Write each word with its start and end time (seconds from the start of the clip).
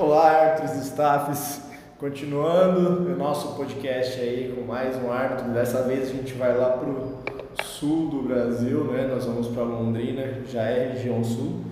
Olá, 0.00 0.30
árbitros 0.30 0.76
e 0.76 0.80
staffs. 0.90 1.60
Continuando 1.98 3.12
o 3.12 3.16
nosso 3.16 3.56
podcast 3.56 4.20
aí 4.20 4.54
com 4.54 4.64
mais 4.64 4.94
um 5.02 5.10
árbitro. 5.10 5.50
Dessa 5.50 5.82
vez 5.82 6.10
a 6.10 6.12
gente 6.12 6.34
vai 6.34 6.56
lá 6.56 6.70
pro 6.70 7.18
sul 7.64 8.08
do 8.08 8.22
Brasil, 8.22 8.84
né? 8.84 9.08
Nós 9.12 9.24
vamos 9.24 9.48
para 9.48 9.64
Londrina, 9.64 10.22
já 10.46 10.62
é 10.62 10.92
região 10.92 11.24
sul. 11.24 11.64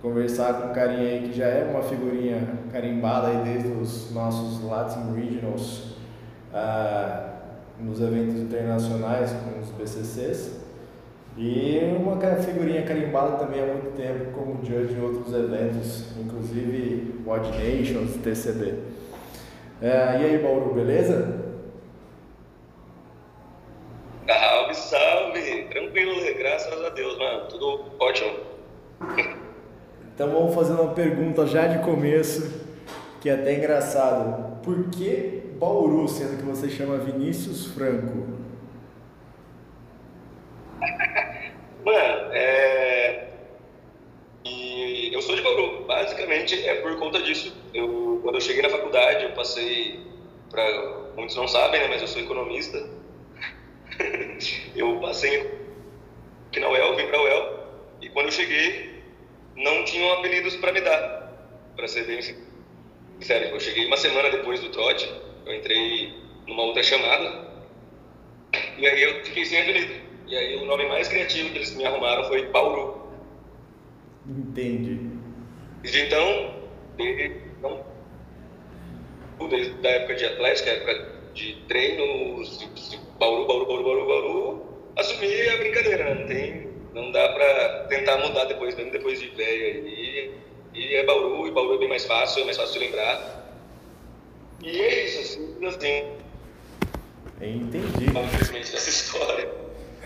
Conversar 0.00 0.54
com 0.54 0.68
um 0.68 0.72
carinha 0.72 1.06
aí 1.06 1.28
que 1.28 1.36
já 1.36 1.48
é 1.48 1.70
uma 1.70 1.82
figurinha 1.82 2.48
carimbada 2.72 3.26
aí 3.26 3.44
desde 3.44 3.68
os 3.68 4.10
nossos 4.10 4.64
Latin 4.64 5.12
Regionals 5.14 5.96
ah, 6.54 7.34
nos 7.78 8.00
eventos 8.00 8.36
internacionais 8.36 9.32
com 9.32 9.60
os 9.60 9.68
BCCs. 9.72 10.59
E 11.36 11.80
uma 11.96 12.16
figurinha 12.36 12.82
carimbada 12.82 13.36
também 13.36 13.62
há 13.62 13.66
muito 13.66 13.96
tempo 13.96 14.32
como 14.32 14.64
judge 14.64 14.94
em 14.94 15.00
outros 15.00 15.32
eventos, 15.32 16.16
inclusive 16.18 17.22
Mod 17.24 17.48
Nations, 17.48 18.16
TCD. 18.22 18.74
É, 19.80 20.20
e 20.20 20.24
aí, 20.24 20.38
Bauru, 20.42 20.74
beleza? 20.74 21.40
Salve, 24.26 24.74
salve! 24.74 25.64
Tranquilo, 25.70 26.14
graças 26.36 26.84
a 26.84 26.90
Deus, 26.90 27.18
mano. 27.18 27.48
Tudo 27.48 27.84
ótimo. 27.98 28.32
Então 30.14 30.30
vamos 30.30 30.54
fazer 30.54 30.74
uma 30.74 30.92
pergunta 30.92 31.46
já 31.46 31.66
de 31.66 31.82
começo, 31.82 32.60
que 33.20 33.30
é 33.30 33.34
até 33.34 33.54
engraçado. 33.54 34.60
Por 34.62 34.90
que 34.90 35.42
Bauru, 35.58 36.06
sendo 36.06 36.36
que 36.36 36.42
você 36.42 36.68
chama 36.68 36.98
Vinícius 36.98 37.68
Franco? 37.68 38.39
Mano, 41.90 42.32
é. 42.32 43.30
E 44.44 45.12
eu 45.12 45.20
sou 45.20 45.34
de 45.34 45.42
Bauru, 45.42 45.84
basicamente 45.86 46.54
é 46.64 46.76
por 46.76 46.96
conta 47.00 47.20
disso. 47.20 47.52
Eu, 47.74 48.20
quando 48.22 48.36
eu 48.36 48.40
cheguei 48.40 48.62
na 48.62 48.68
faculdade, 48.68 49.24
eu 49.24 49.32
passei, 49.32 49.98
para 50.50 51.10
muitos 51.16 51.34
não 51.34 51.48
sabem, 51.48 51.80
né, 51.80 51.88
mas 51.88 52.00
eu 52.00 52.06
sou 52.06 52.22
economista. 52.22 52.88
eu 54.76 55.00
passei 55.00 55.50
aqui 56.48 56.60
na 56.60 56.68
UEL, 56.68 56.94
vim 56.94 57.08
para 57.08 57.22
UEL, 57.22 57.58
e 58.00 58.08
quando 58.10 58.26
eu 58.26 58.32
cheguei, 58.32 59.02
não 59.56 59.84
tinham 59.84 60.12
apelidos 60.12 60.54
para 60.56 60.70
me 60.70 60.80
dar, 60.80 61.50
para 61.74 61.88
ser 61.88 62.04
bem 62.04 62.22
sincero. 62.22 63.46
Eu 63.46 63.58
cheguei 63.58 63.86
uma 63.86 63.96
semana 63.96 64.30
depois 64.30 64.60
do 64.60 64.70
trote, 64.70 65.12
eu 65.44 65.54
entrei 65.56 66.14
numa 66.46 66.62
outra 66.62 66.84
chamada, 66.84 67.50
e 68.78 68.86
aí 68.86 69.02
eu 69.02 69.24
fiquei 69.24 69.44
sem 69.44 69.60
apelido. 69.60 69.99
E 70.30 70.36
aí 70.36 70.56
o 70.62 70.64
nome 70.64 70.86
mais 70.86 71.08
criativo 71.08 71.50
que 71.50 71.58
eles 71.58 71.74
me 71.74 71.84
arrumaram 71.84 72.22
foi 72.28 72.46
Bauru. 72.46 73.02
Entendi. 74.28 75.10
Desde 75.82 76.02
então, 76.02 76.54
desde, 76.96 77.36
então, 77.58 77.84
desde 79.48 79.86
a 79.86 79.90
época 79.90 80.14
de 80.14 80.24
atlética, 80.26 80.70
época 80.70 81.20
de 81.34 81.56
treino, 81.66 82.44
Bauru, 83.18 83.44
Bauru, 83.48 83.66
Bauru, 83.66 83.82
Bauru, 83.82 84.06
Bauru, 84.06 84.66
assumi 84.96 85.48
a 85.48 85.56
brincadeira, 85.56 86.04
né? 86.04 86.20
Não 86.20 86.26
tem, 86.28 86.68
não 86.94 87.10
dá 87.10 87.28
pra 87.30 87.86
tentar 87.88 88.18
mudar 88.18 88.44
depois, 88.44 88.76
mesmo 88.76 88.92
depois 88.92 89.18
de 89.18 89.30
velho. 89.30 89.88
E, 89.88 90.30
e 90.74 90.94
é 90.94 91.04
Bauru, 91.04 91.48
e 91.48 91.50
Bauru 91.50 91.74
é 91.74 91.78
bem 91.78 91.88
mais 91.88 92.04
fácil, 92.04 92.42
é 92.42 92.44
mais 92.44 92.56
fácil 92.56 92.74
de 92.74 92.86
lembrar. 92.86 93.58
E 94.62 94.80
é 94.80 95.04
isso, 95.06 95.20
assim, 95.22 95.66
assim. 95.66 96.20
Entendi. 97.40 98.04
Infelizmente, 98.04 98.70
dessa 98.70 98.90
história. 98.90 99.59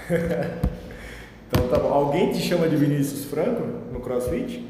então 1.48 1.68
tá 1.68 1.78
bom. 1.78 1.92
Alguém 1.92 2.32
te 2.32 2.40
chama 2.40 2.68
de 2.68 2.76
Vinícius 2.76 3.24
Franco 3.26 3.62
no 3.92 4.00
CrossFit? 4.00 4.64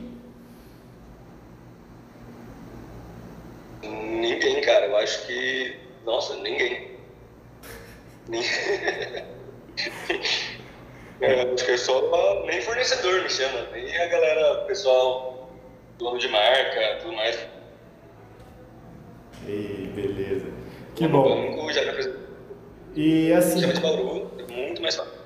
Ninguém, 3.83 4.61
cara. 4.63 4.87
Eu 4.87 4.97
acho 4.97 5.27
que. 5.27 5.77
Nossa, 6.05 6.37
ninguém. 6.37 6.95
é, 11.21 11.53
acho 11.53 11.65
que 11.65 11.71
é 11.73 11.77
só. 11.77 12.45
Nem 12.47 12.61
fornecedor 12.63 13.23
me 13.23 13.31
chama. 13.31 13.67
Nem 13.73 13.97
a 13.97 14.07
galera, 14.07 14.65
pessoal, 14.67 15.51
dono 15.99 16.19
de 16.19 16.29
marca, 16.29 16.99
tudo 17.03 17.15
mais. 17.15 17.39
Ei, 19.47 19.91
beleza. 19.95 20.47
Que 20.95 21.09
bom. 21.09 21.25
Banco, 21.25 21.73
já 21.73 21.83
e 22.97 23.33
assim. 23.33 23.61
Chama 23.61 23.73
de 23.73 23.81
Bauru, 23.81 24.31
é 24.39 24.53
muito 24.53 24.81
mais 24.81 24.95
fácil. 24.95 25.24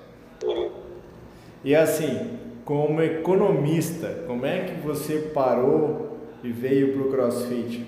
E 1.64 1.74
assim, 1.74 2.38
como 2.64 3.02
economista, 3.02 4.24
como 4.26 4.46
é 4.46 4.64
que 4.64 4.74
você 4.80 5.30
parou 5.34 6.18
e 6.42 6.52
veio 6.52 6.92
pro 6.92 7.10
CrossFit? 7.10 7.86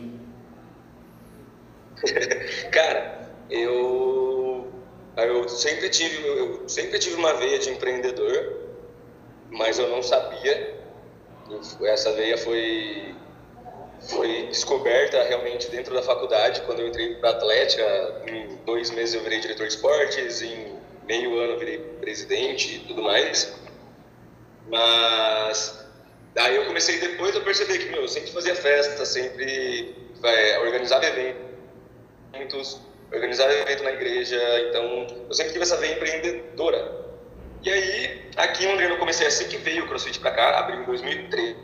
Cara, 2.72 3.30
eu 3.50 4.68
eu 5.16 5.48
sempre 5.48 5.88
tive 5.90 6.26
eu 6.26 6.68
sempre 6.68 6.98
tive 6.98 7.16
uma 7.16 7.34
veia 7.34 7.58
de 7.58 7.70
empreendedor, 7.70 8.56
mas 9.50 9.78
eu 9.78 9.88
não 9.88 10.02
sabia. 10.02 10.80
Essa 11.82 12.12
veia 12.12 12.38
foi 12.38 13.14
foi 14.00 14.46
descoberta 14.46 15.22
realmente 15.24 15.70
dentro 15.70 15.92
da 15.92 16.02
faculdade 16.02 16.62
quando 16.62 16.80
eu 16.80 16.88
entrei 16.88 17.16
para 17.16 17.30
Atlética. 17.30 18.22
Em 18.26 18.56
dois 18.64 18.90
meses 18.90 19.14
eu 19.14 19.20
virei 19.22 19.40
diretor 19.40 19.66
de 19.66 19.74
esportes, 19.74 20.40
em 20.42 20.69
meio 21.10 21.36
ano 21.40 21.58
virei 21.58 21.78
presidente 22.00 22.76
e 22.76 22.78
tudo 22.86 23.02
mais. 23.02 23.58
Mas 24.68 25.84
daí 26.34 26.54
eu 26.54 26.66
comecei 26.66 27.00
depois 27.00 27.36
a 27.36 27.40
perceber 27.40 27.78
que 27.78 27.90
meu, 27.90 28.02
eu 28.02 28.08
sempre 28.08 28.30
fazia 28.30 28.54
festa, 28.54 29.04
sempre 29.04 29.96
é, 30.22 30.58
organizava 30.60 31.04
eventos, 31.06 32.80
organizava 33.12 33.52
evento 33.52 33.82
na 33.82 33.90
igreja, 33.90 34.38
então 34.68 35.08
eu 35.28 35.34
sempre 35.34 35.52
tive 35.52 35.64
essa 35.64 35.76
veia 35.78 35.96
empreendedora. 35.96 37.00
E 37.64 37.70
aí, 37.70 38.30
aqui 38.36 38.64
em 38.64 38.68
Londrina 38.68 38.94
eu 38.94 38.98
comecei 38.98 39.26
assim 39.26 39.48
que 39.48 39.56
veio 39.56 39.84
o 39.84 39.88
CrossFit 39.88 40.20
pra 40.20 40.30
cá, 40.30 40.60
abriu 40.60 40.80
em 40.80 40.84
2013, 40.84 41.56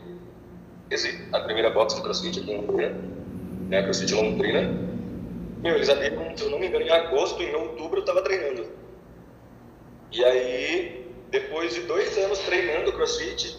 a 1.31 1.39
primeira 1.39 1.69
box 1.69 1.95
do 1.95 2.01
CrossFit 2.01 2.41
aqui 2.41 2.51
em 2.51 2.57
Londrina, 2.57 2.95
né, 3.69 3.81
CrossFit 3.83 4.13
Londrina. 4.13 4.69
Meu, 5.63 5.75
eles 5.75 5.89
abriram, 5.89 6.37
se 6.37 6.43
eu 6.43 6.51
não 6.51 6.59
me 6.59 6.67
engano, 6.67 6.85
em 6.85 6.91
agosto, 6.91 7.41
em 7.41 7.55
outubro 7.55 8.01
eu 8.01 8.05
tava 8.05 8.21
treinando. 8.21 8.76
E 10.17 10.25
aí, 10.25 11.05
depois 11.29 11.75
de 11.75 11.81
dois 11.81 12.17
anos 12.17 12.39
treinando 12.39 12.91
crossfit, 12.91 13.55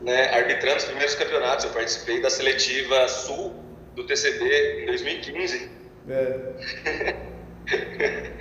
né, 0.00 0.30
arbitrando 0.30 0.78
os 0.78 0.84
primeiros 0.84 1.14
campeonatos, 1.14 1.66
eu 1.66 1.70
participei 1.72 2.18
da 2.18 2.30
seletiva 2.30 3.06
Sul 3.08 3.54
do 3.94 4.06
TCB 4.06 4.84
em 4.84 4.86
2015. 4.86 5.70
É. 6.08 6.54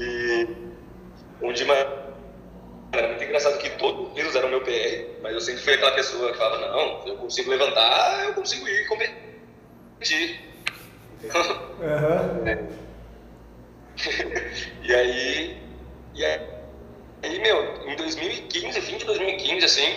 e 0.00 0.48
onde 1.42 1.64
uma, 1.64 1.74
era 2.92 3.08
muito 3.08 3.24
engraçado 3.24 3.58
que 3.58 3.68
todos 3.76 4.16
eles 4.16 4.34
eram 4.34 4.48
meu 4.48 4.62
PR, 4.62 5.20
mas 5.20 5.34
eu 5.34 5.42
sempre 5.42 5.60
fui 5.60 5.74
aquela 5.74 5.92
pessoa 5.92 6.32
que 6.32 6.38
falava, 6.38 6.66
não, 6.66 7.06
eu 7.08 7.18
consigo 7.18 7.50
levantar, 7.50 8.24
eu 8.24 8.32
consigo 8.32 8.66
ir 8.66 8.86
competir. 8.86 10.40
Uhum. 11.24 12.78
E 14.80 14.94
aí 14.94 15.67
e 16.18 17.26
aí, 17.26 17.40
meu, 17.40 17.88
em 17.88 17.96
2015, 17.96 18.80
fim 18.80 18.96
de 18.96 19.04
2015, 19.04 19.64
assim, 19.64 19.96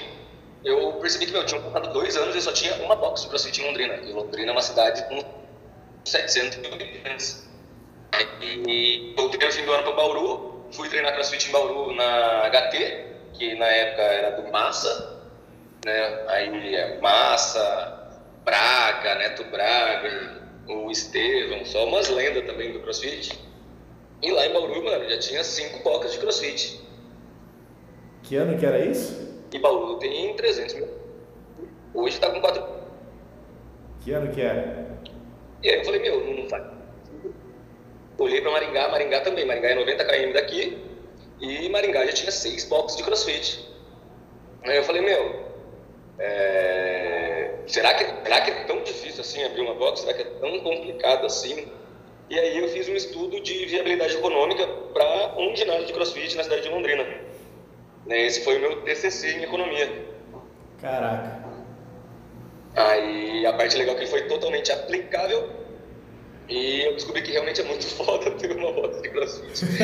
eu 0.64 0.94
percebi 0.94 1.26
que, 1.26 1.32
meu, 1.32 1.46
tinha 1.46 1.59
passado 1.59 1.92
dois 1.94 2.16
anos 2.16 2.36
e 2.36 2.42
só 2.42 2.52
tinha 2.52 2.76
uma 2.76 2.96
box 2.96 3.24
de 3.24 3.30
crossfit 3.30 3.62
em 3.62 3.66
Londrina. 3.66 3.96
E 3.96 4.14
Londrina 4.14 4.52
é 4.52 4.54
uma 4.54 4.62
cidade 4.62 5.04
com 5.06 5.24
700 6.06 6.58
mil 6.58 6.74
habitantes. 6.74 7.50
E 8.42 9.14
voltei 9.18 9.40
no 9.40 9.52
fim 9.52 9.66
do 9.66 9.72
ano 9.74 9.84
para 9.84 9.94
Bauru, 9.94 10.66
fui 10.72 10.90
treinar 10.90 11.14
crossfit 11.14 11.48
em 11.48 11.52
Bauru 11.52 11.94
na 11.96 12.50
HT, 12.50 13.06
que 13.34 13.56
na 13.56 13.66
época 13.66 14.02
era 14.02 14.42
do 14.42 14.52
Massa, 14.52 15.24
né? 15.84 16.26
Aí 16.28 16.76
é 16.76 17.00
Massa, 17.00 18.20
Braga, 18.44 19.16
Neto 19.16 19.44
Braga, 19.45 20.44
o 20.68 20.92
Estevam, 20.92 21.66
só 21.66 21.86
umas 21.86 22.10
lendas 22.10 22.45
também 22.45 22.72
do 22.72 22.80
crossfit. 22.81 23.50
E 24.21 24.31
lá 24.31 24.45
em 24.45 24.53
Bauru, 24.53 24.83
mano, 24.83 25.09
já 25.09 25.18
tinha 25.18 25.44
cinco 25.44 25.83
bocas 25.83 26.13
de 26.13 26.19
crossfit. 26.19 26.81
Que 28.23 28.35
ano 28.35 28.57
que 28.57 28.65
era 28.65 28.79
isso? 28.79 29.31
E 29.51 29.59
Bauru 29.59 29.97
tem 29.97 30.33
300 30.35 30.75
mil. 30.75 30.88
Hoje 31.94 32.19
tá 32.19 32.29
com 32.29 32.39
4. 32.39 32.63
Que 34.01 34.12
ano 34.13 34.31
que 34.31 34.41
era? 34.41 35.00
E 35.63 35.69
aí 35.69 35.79
eu 35.79 35.85
falei, 35.85 36.01
meu, 36.01 36.35
não 36.35 36.47
faz. 36.47 36.63
Olhei 38.18 38.41
pra 38.41 38.51
Maringá, 38.51 38.89
Maringá 38.89 39.21
também. 39.21 39.45
Maringá 39.45 39.69
é 39.69 39.75
90 39.75 40.06
km 40.06 40.33
daqui. 40.33 40.77
E 41.39 41.68
Maringá 41.69 42.06
já 42.06 42.13
tinha 42.13 42.31
seis 42.31 42.65
boxes 42.65 42.97
de 42.97 43.03
crossfit. 43.03 43.68
Aí 44.63 44.77
eu 44.77 44.83
falei, 44.83 45.01
meu, 45.01 45.44
é... 46.19 47.56
será, 47.65 47.95
que, 47.95 48.06
será 48.06 48.41
que 48.41 48.51
é 48.51 48.63
tão 48.65 48.83
difícil 48.83 49.21
assim 49.21 49.44
abrir 49.44 49.62
uma 49.62 49.73
box? 49.73 50.01
Será 50.01 50.13
que 50.13 50.21
é 50.21 50.25
tão 50.25 50.59
complicado 50.59 51.25
assim? 51.25 51.68
E 52.31 52.39
aí 52.39 52.57
eu 52.60 52.69
fiz 52.69 52.88
um 52.88 52.95
estudo 52.95 53.42
de 53.42 53.66
viabilidade 53.66 54.16
econômica 54.16 54.66
para 54.94 55.36
um 55.38 55.54
ginásio 55.54 55.86
de 55.88 55.92
crossfit 55.92 56.38
na 56.38 56.44
cidade 56.44 56.62
de 56.62 56.69
Londrina. 56.69 57.04
Né, 58.06 58.25
esse 58.25 58.45
foi 58.45 58.56
o 58.56 58.62
meu 58.62 58.81
TCC 58.83 59.33
em 59.33 59.44
economia. 59.44 59.92
Caraca. 60.80 61.44
Aí 62.74 63.45
a 63.45 63.51
parte 63.51 63.78
legal 63.78 63.98
é 63.98 64.00
que 64.00 64.07
foi 64.07 64.30
totalmente 64.30 64.72
aplicável 64.72 65.50
e 66.48 66.86
eu 66.86 66.94
descobri 66.94 67.22
que 67.22 67.33
realmente 67.33 67.60
é 67.60 67.66
muito 67.66 67.86
foda 67.98 68.31
ter 68.31 68.56
uma 68.56 68.72
moto 68.72 69.01
de 69.01 69.10
crossfit. 69.10 69.66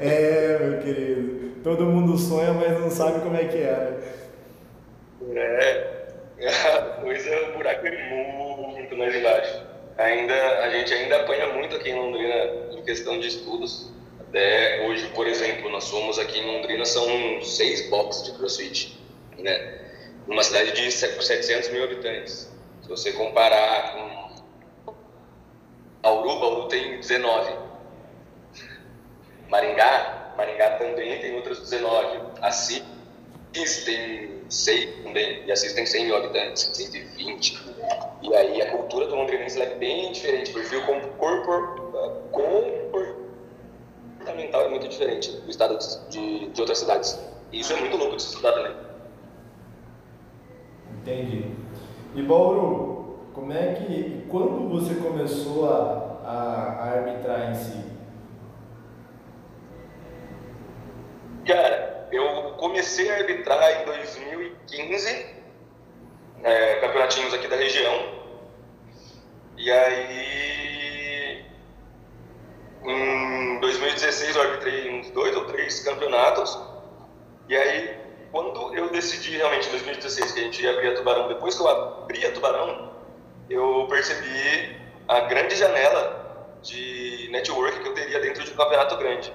é, 0.00 0.58
meu 0.58 0.80
querido. 0.82 1.52
Todo 1.62 1.84
mundo 1.84 2.18
sonha, 2.18 2.52
mas 2.52 2.80
não 2.80 2.90
sabe 2.90 3.20
como 3.20 3.36
é 3.36 3.44
que 3.44 3.58
é. 3.58 4.00
Né? 5.20 5.92
É, 6.38 6.48
a 6.74 6.80
coisa, 7.00 7.30
o 7.50 7.58
buraco 7.58 7.86
é 7.86 7.90
muito 7.90 8.42
mais 8.96 9.14
embaixo. 9.14 9.62
Ainda, 9.98 10.34
a 10.60 10.70
gente 10.70 10.92
ainda 10.92 11.16
apanha 11.16 11.48
muito 11.54 11.76
aqui 11.76 11.90
em 11.90 11.94
Londrina 11.94 12.34
em 12.72 12.82
questão 12.82 13.18
de 13.18 13.28
estudos. 13.28 13.90
Até 14.20 14.86
hoje, 14.86 15.06
por 15.14 15.26
exemplo, 15.26 15.70
nós 15.70 15.84
somos 15.84 16.18
aqui 16.18 16.38
em 16.38 16.46
Londrina, 16.46 16.84
são 16.84 17.06
seis 17.42 17.88
boxes 17.90 18.24
de 18.24 18.32
crossfit, 18.38 18.98
né? 19.38 19.80
Numa 20.26 20.42
cidade 20.42 20.72
de 20.72 20.90
700 20.90 21.68
mil 21.70 21.84
habitantes. 21.84 22.50
Se 22.82 22.88
você 22.88 23.12
comparar 23.12 23.92
com 23.92 24.22
Auru, 26.02 26.40
Bauru 26.40 26.68
tem 26.68 26.98
19. 26.98 27.52
Maringá, 29.48 30.32
Maringá 30.36 30.70
também 30.78 31.20
tem 31.20 31.36
outras 31.36 31.60
19. 31.60 32.18
Assis 32.40 32.82
tem 33.84 34.42
6 34.48 35.02
também, 35.02 35.44
e 35.46 35.52
Assis 35.52 35.72
tem 35.74 35.86
100 35.86 36.06
mil 36.06 36.16
habitantes, 36.16 36.70
120. 36.72 37.71
E 38.22 38.34
aí 38.34 38.62
a 38.62 38.70
cultura 38.70 39.06
do 39.06 39.16
londrinense 39.16 39.60
é 39.60 39.74
bem 39.74 40.12
diferente, 40.12 40.52
o 40.52 40.54
perfil 40.54 40.80
comportamental 42.30 44.62
é 44.62 44.68
muito 44.68 44.88
diferente 44.88 45.32
do 45.32 45.50
estado 45.50 45.76
de, 46.08 46.48
de 46.50 46.60
outras 46.60 46.78
cidades. 46.78 47.20
E 47.50 47.58
isso 47.60 47.72
é 47.72 47.80
muito 47.80 47.96
louco 47.96 48.14
de 48.16 48.22
se 48.22 48.28
estudar 48.28 48.52
também. 48.52 48.76
Entendi. 51.00 51.50
E 52.14 52.22
Bauru, 52.22 53.18
como 53.34 53.52
é 53.52 53.74
que, 53.74 54.24
quando 54.30 54.68
você 54.68 54.94
começou 54.94 55.68
a, 55.68 56.20
a, 56.24 56.32
a 56.32 56.84
arbitrar 56.92 57.50
em 57.50 57.54
si? 57.54 57.82
Cara, 61.44 62.06
eu 62.12 62.52
comecei 62.52 63.10
a 63.10 63.16
arbitrar 63.16 63.82
em 63.82 63.86
2015, 63.86 65.41
é, 66.42 66.76
campeonatinhos 66.76 67.32
aqui 67.34 67.48
da 67.48 67.56
região. 67.56 68.22
E 69.56 69.70
aí, 69.70 71.44
em 72.84 73.60
2016 73.60 74.36
eu 74.36 74.42
arbitrei 74.42 74.90
uns 74.90 75.10
dois 75.10 75.36
ou 75.36 75.44
três 75.46 75.80
campeonatos. 75.80 76.58
E 77.48 77.56
aí, 77.56 77.96
quando 78.30 78.74
eu 78.74 78.88
decidi 78.90 79.36
realmente 79.36 79.68
em 79.68 79.70
2016 79.70 80.32
que 80.32 80.40
a 80.40 80.42
gente 80.44 80.62
ia 80.62 80.72
abrir 80.72 80.88
a 80.88 80.94
Tubarão, 80.94 81.28
depois 81.28 81.54
que 81.54 81.62
eu 81.62 81.68
abri 81.68 82.26
a 82.26 82.32
Tubarão, 82.32 82.92
eu 83.48 83.86
percebi 83.88 84.76
a 85.06 85.20
grande 85.20 85.54
janela 85.54 86.56
de 86.62 87.28
network 87.30 87.80
que 87.80 87.88
eu 87.88 87.94
teria 87.94 88.20
dentro 88.20 88.44
de 88.44 88.52
um 88.52 88.56
campeonato 88.56 88.96
grande. 88.96 89.32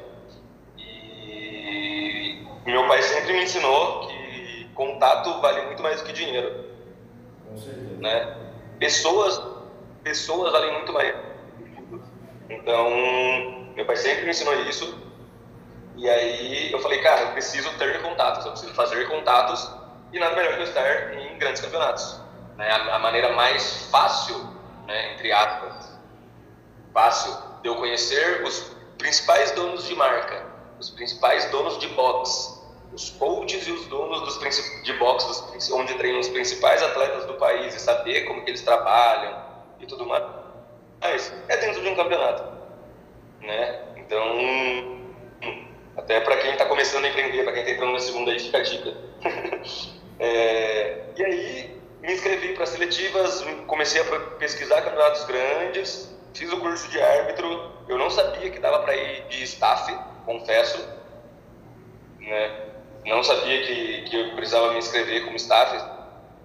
Meu 2.65 2.85
pai 2.85 3.01
sempre 3.01 3.31
me 3.33 3.43
ensinou 3.43 4.07
que 4.07 4.65
contato 4.75 5.39
vale 5.39 5.61
muito 5.67 5.81
mais 5.81 6.01
do 6.01 6.07
que 6.07 6.11
dinheiro. 6.11 6.76
Né? 7.99 8.37
Pessoas, 8.79 9.41
pessoas 10.03 10.51
valem 10.51 10.73
muito 10.73 10.93
mais. 10.93 11.15
Então, 12.49 12.89
meu 13.75 13.85
pai 13.85 13.95
sempre 13.97 14.23
me 14.23 14.31
ensinou 14.31 14.53
isso. 14.61 14.97
E 15.95 16.09
aí 16.09 16.71
eu 16.71 16.79
falei, 16.79 17.01
cara, 17.01 17.21
eu 17.21 17.31
preciso 17.31 17.69
ter 17.77 18.01
contatos, 18.01 18.45
eu 18.45 18.51
preciso 18.51 18.73
fazer 18.73 19.07
contatos 19.07 19.69
e 20.13 20.19
nada 20.19 20.35
melhor 20.35 20.53
que 20.53 20.59
eu 20.61 20.63
estar 20.63 21.13
em 21.15 21.37
grandes 21.37 21.61
campeonatos. 21.61 22.21
Né? 22.55 22.69
A, 22.69 22.95
a 22.95 22.99
maneira 22.99 23.33
mais 23.33 23.87
fácil, 23.91 24.37
né, 24.85 25.13
entre 25.13 25.31
aspas, 25.31 25.97
fácil 26.93 27.35
de 27.61 27.69
eu 27.69 27.75
conhecer 27.75 28.43
os 28.43 28.75
principais 28.97 29.51
donos 29.51 29.85
de 29.85 29.95
marca, 29.95 30.45
os 30.79 30.89
principais 30.89 31.45
donos 31.51 31.77
de 31.79 31.87
box, 31.89 32.56
os 32.93 33.09
coaches 33.11 33.67
e 33.67 33.71
os 33.71 33.85
donos 33.87 34.21
dos 34.21 34.83
de 34.83 34.93
boxe, 34.93 35.73
onde 35.73 35.93
treinam 35.95 36.19
os 36.19 36.29
principais 36.29 36.81
atletas 36.81 37.25
do 37.25 37.33
país 37.35 37.75
e 37.75 37.79
saber 37.79 38.25
como 38.25 38.43
que 38.43 38.51
eles 38.51 38.61
trabalham 38.61 39.45
e 39.79 39.85
tudo 39.85 40.05
mais, 40.05 40.23
mas 41.01 41.33
é 41.47 41.57
dentro 41.57 41.81
de 41.81 41.89
um 41.89 41.95
campeonato, 41.95 42.43
né? 43.41 43.81
Então, 43.97 44.97
até 45.95 46.19
para 46.19 46.37
quem 46.37 46.51
está 46.51 46.65
começando 46.65 47.05
a 47.05 47.09
empreender, 47.09 47.43
para 47.43 47.53
quem 47.53 47.61
está 47.61 47.73
entrando 47.73 47.93
na 47.93 47.99
segunda 47.99 48.31
aí, 48.31 48.39
fica 48.39 48.57
a 48.57 48.63
dica. 48.63 48.93
é, 50.19 51.03
e 51.15 51.25
aí, 51.25 51.81
me 52.01 52.13
inscrevi 52.13 52.53
para 52.53 52.65
seletivas, 52.65 53.45
comecei 53.67 54.01
a 54.01 54.19
pesquisar 54.39 54.81
campeonatos 54.81 55.25
grandes, 55.25 56.17
fiz 56.33 56.51
o 56.51 56.59
curso 56.59 56.89
de 56.89 57.01
árbitro, 57.01 57.71
eu 57.87 57.97
não 57.97 58.09
sabia 58.09 58.49
que 58.49 58.59
dava 58.59 58.79
para 58.79 58.95
ir 58.95 59.27
de 59.27 59.43
staff, 59.43 59.93
confesso, 60.25 60.87
né? 62.19 62.67
Não 63.07 63.23
sabia 63.23 63.65
que, 63.65 64.01
que 64.03 64.15
eu 64.15 64.35
precisava 64.35 64.71
me 64.71 64.79
inscrever 64.79 65.23
como 65.25 65.37
staff 65.37 65.77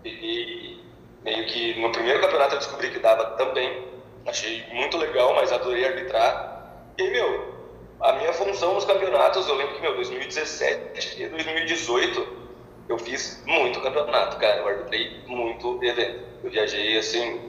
e 0.04 0.80
meio 1.24 1.46
que 1.46 1.80
no 1.80 1.90
primeiro 1.92 2.20
campeonato 2.20 2.54
eu 2.54 2.58
descobri 2.58 2.90
que 2.90 2.98
dava 2.98 3.36
também. 3.36 3.90
Achei 4.26 4.64
muito 4.72 4.96
legal, 4.96 5.34
mas 5.34 5.52
adorei 5.52 5.84
arbitrar. 5.84 6.92
E, 6.96 7.10
meu, 7.10 7.54
a 8.00 8.12
minha 8.12 8.32
função 8.32 8.74
nos 8.74 8.84
campeonatos, 8.84 9.46
eu 9.48 9.56
lembro 9.56 9.74
que, 9.74 9.82
meu, 9.82 9.94
2017 9.96 11.22
e 11.22 11.28
2018 11.28 12.42
eu 12.88 12.98
fiz 12.98 13.42
muito 13.46 13.80
campeonato, 13.80 14.36
cara. 14.36 14.58
Eu 14.58 14.68
arbitrei 14.68 15.20
muito 15.26 15.82
evento. 15.82 16.24
Eu 16.44 16.50
viajei, 16.50 16.98
assim, 16.98 17.40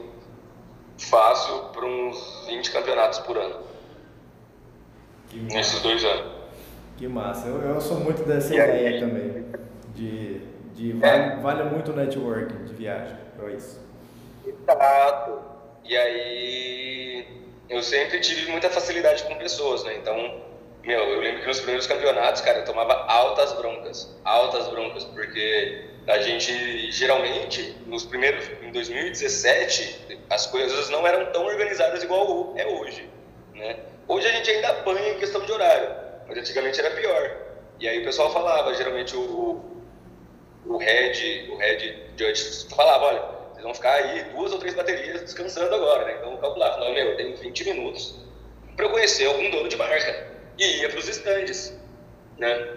fácil 0.98 1.56
para 1.72 1.84
uns 1.84 2.44
20 2.46 2.70
campeonatos 2.72 3.18
por 3.20 3.36
ano. 3.36 3.64
Nesses 5.32 5.80
dois 5.82 6.04
anos. 6.04 6.33
Que 6.96 7.08
massa. 7.08 7.48
Eu, 7.48 7.60
eu 7.60 7.80
sou 7.80 7.98
muito 7.98 8.22
dessa 8.24 8.54
ideia 8.54 9.00
também. 9.00 9.44
De, 9.94 10.40
de 10.74 10.92
vale, 10.92 11.40
vale 11.40 11.62
muito 11.64 11.92
o 11.92 11.96
networking 11.96 12.64
de 12.64 12.74
viagem 12.74 13.16
para 13.36 13.50
isso. 13.50 13.80
Exato. 14.46 15.40
E 15.84 15.96
aí 15.96 17.26
eu 17.68 17.82
sempre 17.82 18.20
tive 18.20 18.50
muita 18.50 18.70
facilidade 18.70 19.22
com 19.24 19.34
pessoas, 19.36 19.84
né? 19.84 19.96
Então, 19.96 20.42
meu, 20.82 21.00
eu 21.00 21.20
lembro 21.20 21.40
que 21.40 21.46
nos 21.46 21.58
primeiros 21.58 21.86
campeonatos, 21.86 22.42
cara, 22.42 22.58
eu 22.58 22.64
tomava 22.64 22.92
altas 23.06 23.52
broncas, 23.54 24.16
altas 24.24 24.68
broncas, 24.68 25.04
porque 25.04 25.84
a 26.06 26.18
gente 26.18 26.90
geralmente 26.92 27.76
nos 27.86 28.04
primeiros 28.04 28.44
em 28.62 28.70
2017 28.70 30.18
as 30.28 30.46
coisas 30.46 30.90
não 30.90 31.06
eram 31.06 31.32
tão 31.32 31.46
organizadas 31.46 32.02
igual 32.02 32.52
é 32.56 32.66
hoje, 32.66 33.08
né? 33.54 33.76
Hoje 34.06 34.26
a 34.26 34.32
gente 34.32 34.50
ainda 34.50 34.68
apanha 34.68 35.10
em 35.12 35.18
questão 35.18 35.40
de 35.44 35.50
horário. 35.50 36.03
Mas 36.26 36.38
antigamente 36.38 36.80
era 36.80 36.90
pior. 36.90 37.36
E 37.80 37.88
aí 37.88 38.00
o 38.00 38.04
pessoal 38.04 38.32
falava, 38.32 38.74
geralmente 38.74 39.16
o, 39.16 39.62
o 40.66 40.76
head, 40.76 41.50
o 41.50 41.56
head 41.56 42.04
judge 42.16 42.66
falava, 42.74 43.04
olha, 43.06 43.22
vocês 43.52 43.62
vão 43.62 43.74
ficar 43.74 43.94
aí 43.94 44.24
duas 44.34 44.52
ou 44.52 44.58
três 44.58 44.74
baterias 44.74 45.20
descansando 45.22 45.74
agora, 45.74 46.04
né? 46.04 46.16
Então 46.18 46.36
calcular, 46.36 46.72
falava, 46.72 46.92
meu, 46.92 47.10
eu 47.10 47.16
tenho 47.16 47.36
20 47.36 47.64
minutos 47.64 48.24
para 48.76 48.86
eu 48.86 48.90
conhecer 48.90 49.26
algum 49.26 49.50
dono 49.50 49.68
de 49.68 49.76
marca. 49.76 50.34
E 50.58 50.80
ia 50.80 50.88
para 50.88 50.98
os 50.98 51.08
estandes, 51.08 51.76
né? 52.38 52.68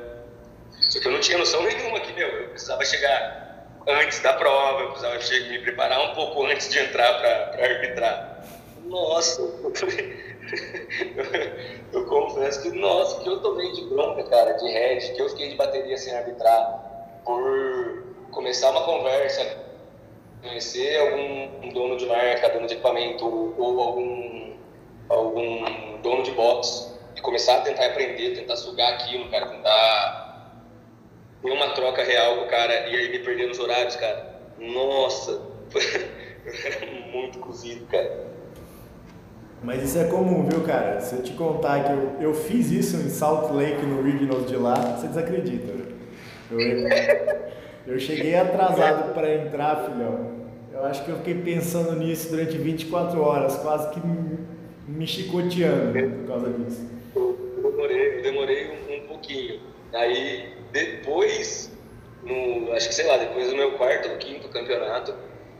Só 0.81 0.99
que 0.99 1.07
eu 1.07 1.11
não 1.11 1.19
tinha 1.19 1.37
noção 1.37 1.63
nenhuma 1.63 1.99
que, 1.99 2.13
meu, 2.13 2.27
eu 2.27 2.49
precisava 2.49 2.83
chegar 2.85 3.47
antes 3.87 4.19
da 4.19 4.33
prova, 4.33 4.81
eu 4.81 4.91
precisava 4.91 5.49
me 5.49 5.59
preparar 5.59 6.11
um 6.11 6.15
pouco 6.15 6.45
antes 6.45 6.69
de 6.69 6.79
entrar 6.79 7.19
para 7.19 7.65
arbitrar. 7.65 8.45
Nossa, 8.85 9.41
eu 11.93 12.05
confesso 12.05 12.61
que, 12.61 12.77
nossa, 12.77 13.21
que 13.21 13.29
eu 13.29 13.41
tomei 13.41 13.71
de 13.73 13.85
bronca, 13.85 14.23
cara, 14.23 14.53
de 14.53 14.67
head, 14.67 15.13
que 15.13 15.21
eu 15.21 15.29
fiquei 15.29 15.49
de 15.49 15.55
bateria 15.55 15.97
sem 15.97 16.15
arbitrar, 16.15 17.21
por 17.25 18.03
começar 18.31 18.71
uma 18.71 18.83
conversa, 18.83 19.65
conhecer 20.41 20.97
algum 20.99 21.69
dono 21.73 21.97
de 21.97 22.05
marca, 22.05 22.49
dono 22.49 22.67
de 22.67 22.73
equipamento, 22.73 23.25
ou 23.25 23.81
algum, 23.81 24.53
algum 25.09 26.01
dono 26.01 26.23
de 26.23 26.31
box, 26.31 26.97
e 27.15 27.21
começar 27.21 27.57
a 27.57 27.61
tentar 27.61 27.87
aprender, 27.87 28.35
tentar 28.35 28.55
sugar 28.55 28.93
aquilo, 28.93 29.29
cara, 29.29 29.47
tentar 29.47 30.63
ter 31.41 31.51
uma 31.51 31.69
troca 31.69 32.03
real 32.03 32.37
com 32.37 32.45
o 32.45 32.47
cara, 32.47 32.87
e 32.87 32.95
aí 32.95 33.09
me 33.09 33.19
perder 33.19 33.47
nos 33.47 33.59
horários, 33.59 33.95
cara. 33.95 34.37
Nossa, 34.57 35.41
foi 35.69 35.81
muito 37.11 37.39
cozido, 37.39 37.85
cara. 37.87 38.26
Mas 39.63 39.83
isso 39.83 39.97
é 39.97 40.05
comum, 40.05 40.47
viu, 40.47 40.61
cara? 40.61 40.99
Se 41.01 41.15
eu 41.15 41.23
te 41.23 41.33
contar 41.33 41.83
que 41.83 41.91
eu, 41.91 42.29
eu 42.29 42.33
fiz 42.33 42.71
isso 42.71 42.97
em 42.97 43.09
Salt 43.09 43.51
Lake, 43.51 43.85
no 43.85 44.03
Regionals 44.03 44.47
de 44.47 44.55
lá, 44.55 44.75
você 44.75 45.07
desacredita. 45.07 45.73
Eu, 46.51 47.93
eu 47.93 47.99
cheguei 47.99 48.35
atrasado 48.35 49.13
para 49.13 49.33
entrar, 49.33 49.89
filhão. 49.89 50.37
Eu 50.71 50.85
acho 50.85 51.03
que 51.03 51.09
eu 51.09 51.17
fiquei 51.17 51.35
pensando 51.35 51.95
nisso 51.95 52.29
durante 52.29 52.57
24 52.57 53.19
horas, 53.19 53.55
quase 53.57 53.89
que 53.89 53.99
me 54.87 55.07
chicoteando 55.07 56.17
por 56.17 56.27
causa 56.27 56.49
disso. 56.51 56.87
Eu 57.15 57.71
demorei, 57.71 58.19
eu 58.19 58.21
demorei 58.21 58.67
um, 58.67 59.03
um 59.03 59.07
pouquinho. 59.07 59.59
Aí, 59.91 60.53
depois 60.71 61.71
no, 62.27 62.73
acho 62.73 62.89
que 62.89 62.95
sei 62.95 63.05
lá, 63.07 63.17
depois 63.17 63.49
do 63.49 63.55
meu 63.55 63.71
quarto 63.73 64.09
ou 64.09 64.17
quinto 64.17 64.47
campeonato, 64.49 65.13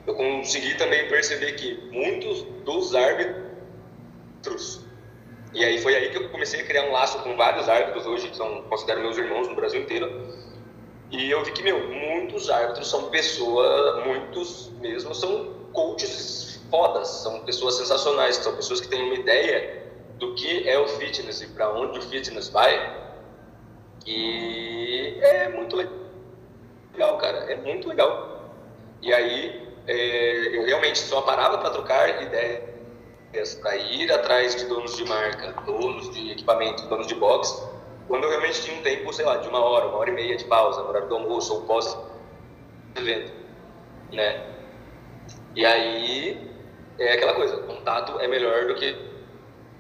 eu 0.06 0.16
consegui 0.16 0.76
também 0.78 1.08
perceber 1.08 1.54
que 1.54 1.90
muitos 1.92 2.44
dos 2.66 2.94
árbitros, 2.96 3.47
e 5.54 5.64
aí 5.64 5.80
foi 5.80 5.96
aí 5.96 6.10
que 6.10 6.18
eu 6.18 6.30
comecei 6.30 6.62
a 6.62 6.66
criar 6.66 6.84
um 6.84 6.92
laço 6.92 7.20
com 7.20 7.36
vários 7.36 7.68
árbitros 7.68 8.06
hoje, 8.06 8.30
que 8.30 8.38
são, 8.38 8.64
considero 8.64 9.02
meus 9.02 9.18
irmãos 9.18 9.48
no 9.48 9.56
Brasil 9.56 9.82
inteiro, 9.82 10.28
e 11.10 11.32
eu 11.32 11.44
vi 11.44 11.52
que, 11.52 11.64
meu, 11.64 11.88
muitos 11.88 12.50
árbitros 12.50 12.90
são 12.90 13.10
pessoas, 13.10 14.06
muitos 14.06 14.72
mesmo, 14.82 15.16
são 15.16 15.54
coaches 15.72 16.62
fodas, 16.70 17.08
são 17.08 17.40
pessoas 17.42 17.76
sensacionais, 17.76 18.36
são 18.36 18.56
pessoas 18.56 18.82
que 18.82 18.90
têm 18.90 19.02
uma 19.04 19.16
ideia 19.16 19.84
do 20.20 20.36
que 20.36 20.68
é 20.68 20.78
o 20.78 20.88
fitness 20.88 21.42
e 21.42 21.48
para 21.48 21.72
onde 21.72 22.00
o 22.00 22.02
fitness 22.02 22.50
vai. 22.50 23.08
E 24.06 25.18
é 25.22 25.50
muito 25.50 25.76
legal, 25.76 27.18
cara, 27.18 27.52
é 27.52 27.56
muito 27.56 27.88
legal. 27.88 28.52
E 29.02 29.14
aí 29.14 29.68
é, 29.88 30.58
eu 30.58 30.66
realmente 30.66 31.00
só 31.00 31.22
parava 31.22 31.58
para 31.58 31.70
trocar 31.70 32.22
ideias, 32.22 32.64
para 33.62 33.76
ir 33.78 34.12
atrás 34.12 34.56
de 34.56 34.66
donos 34.66 34.96
de 34.96 35.06
marca, 35.06 35.54
donos 35.66 36.10
de 36.14 36.32
equipamento, 36.32 36.88
donos 36.88 37.08
de 37.08 37.16
box, 37.16 37.68
quando 38.08 38.24
eu 38.24 38.30
realmente 38.30 38.62
tinha 38.62 38.78
um 38.78 38.82
tempo, 38.82 39.12
sei 39.14 39.26
lá, 39.26 39.38
de 39.38 39.48
uma 39.48 39.60
hora, 39.60 39.88
uma 39.88 39.98
hora 39.98 40.10
e 40.10 40.14
meia 40.14 40.36
de 40.38 40.46
pausa, 40.46 40.82
no 40.82 40.90
horário 40.90 41.10
do 41.10 41.16
almoço 41.16 41.54
ou 41.54 41.62
pós-evento, 41.64 43.32
né? 44.12 44.46
E 45.56 45.66
aí 45.66 46.50
é 46.98 47.14
aquela 47.14 47.34
coisa, 47.34 47.58
contato 47.58 48.20
é 48.20 48.28
melhor 48.28 48.68
do 48.68 48.76
que 48.76 48.96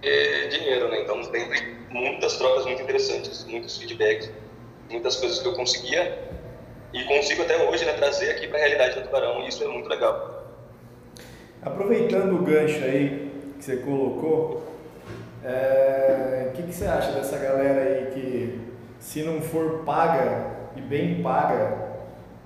é, 0.04 0.48
dinheiro, 0.48 0.90
né? 0.90 1.02
Então 1.02 1.24
sempre 1.24 1.78
muitas 1.90 2.38
trocas 2.38 2.66
muito 2.66 2.82
interessantes, 2.82 3.46
muitos 3.46 3.78
feedbacks, 3.78 4.30
muitas 4.90 5.16
coisas 5.16 5.40
que 5.40 5.48
eu 5.48 5.56
conseguia 5.56 6.28
e 6.94 7.04
consigo 7.06 7.44
até 7.44 7.64
hoje 7.70 7.86
né, 7.86 7.94
trazer 7.94 8.32
aqui 8.32 8.48
para 8.48 8.58
a 8.58 8.62
realidade 8.62 8.96
do 8.96 9.06
Tubarão 9.06 9.42
e 9.44 9.48
isso 9.48 9.64
é 9.64 9.68
muito 9.68 9.88
legal. 9.88 10.54
Aproveitando 11.62 12.36
o 12.36 12.44
gancho 12.44 12.84
aí 12.84 13.27
você 13.68 13.78
colocou, 13.78 14.64
é, 15.44 16.48
o 16.50 16.56
que, 16.56 16.64
que 16.64 16.72
você 16.74 16.86
acha 16.86 17.12
dessa 17.12 17.38
galera 17.38 17.82
aí 17.82 18.12
que 18.14 18.62
se 18.98 19.24
não 19.24 19.42
for 19.42 19.84
paga 19.84 20.70
e 20.78 20.80
bem 20.80 21.22
paga, 21.22 21.98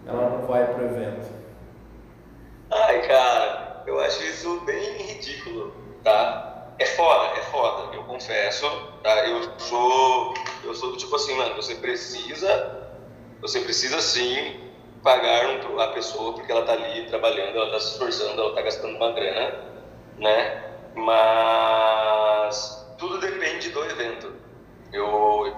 ela 0.08 0.30
não 0.32 0.48
vai 0.48 0.66
para 0.74 0.84
evento? 0.84 1.30
Ai, 2.72 3.08
cara, 3.08 3.84
eu 3.86 4.00
acho 4.00 4.24
isso 4.24 4.62
bem 4.62 4.98
ridículo, 4.98 5.76
tá? 6.04 6.72
É 6.80 6.88
foda, 6.88 7.38
é 7.38 7.42
foda, 7.44 7.96
eu 7.96 8.04
confesso, 8.06 8.66
tá? 9.04 9.28
Eu 9.28 9.44
sou, 9.60 10.34
eu 10.64 10.74
sou 10.74 10.90
do 10.90 10.98
tipo 10.98 11.16
assim, 11.16 11.36
mano, 11.38 11.56
você 11.56 11.76
precisa, 11.76 12.90
você 13.40 13.60
precisa 13.60 14.02
sim 14.02 14.60
pagar 15.04 15.46
a 15.78 15.88
pessoa 15.90 16.34
porque 16.34 16.52
ela 16.52 16.66
tá 16.66 16.74
ali 16.74 17.06
trabalhando, 17.06 17.58
ela 17.58 17.70
tá 17.70 17.80
se 17.80 17.92
esforçando, 17.92 18.42
ela 18.42 18.56
tá 18.56 18.64
gastando 18.64 18.96
uma 18.96 19.12
grana, 19.12 19.60
né? 20.18 20.71
Mas 20.96 22.88
tudo 22.98 23.20
depende 23.20 23.70
do 23.70 23.84
evento. 23.86 24.34
Eu, 24.92 25.54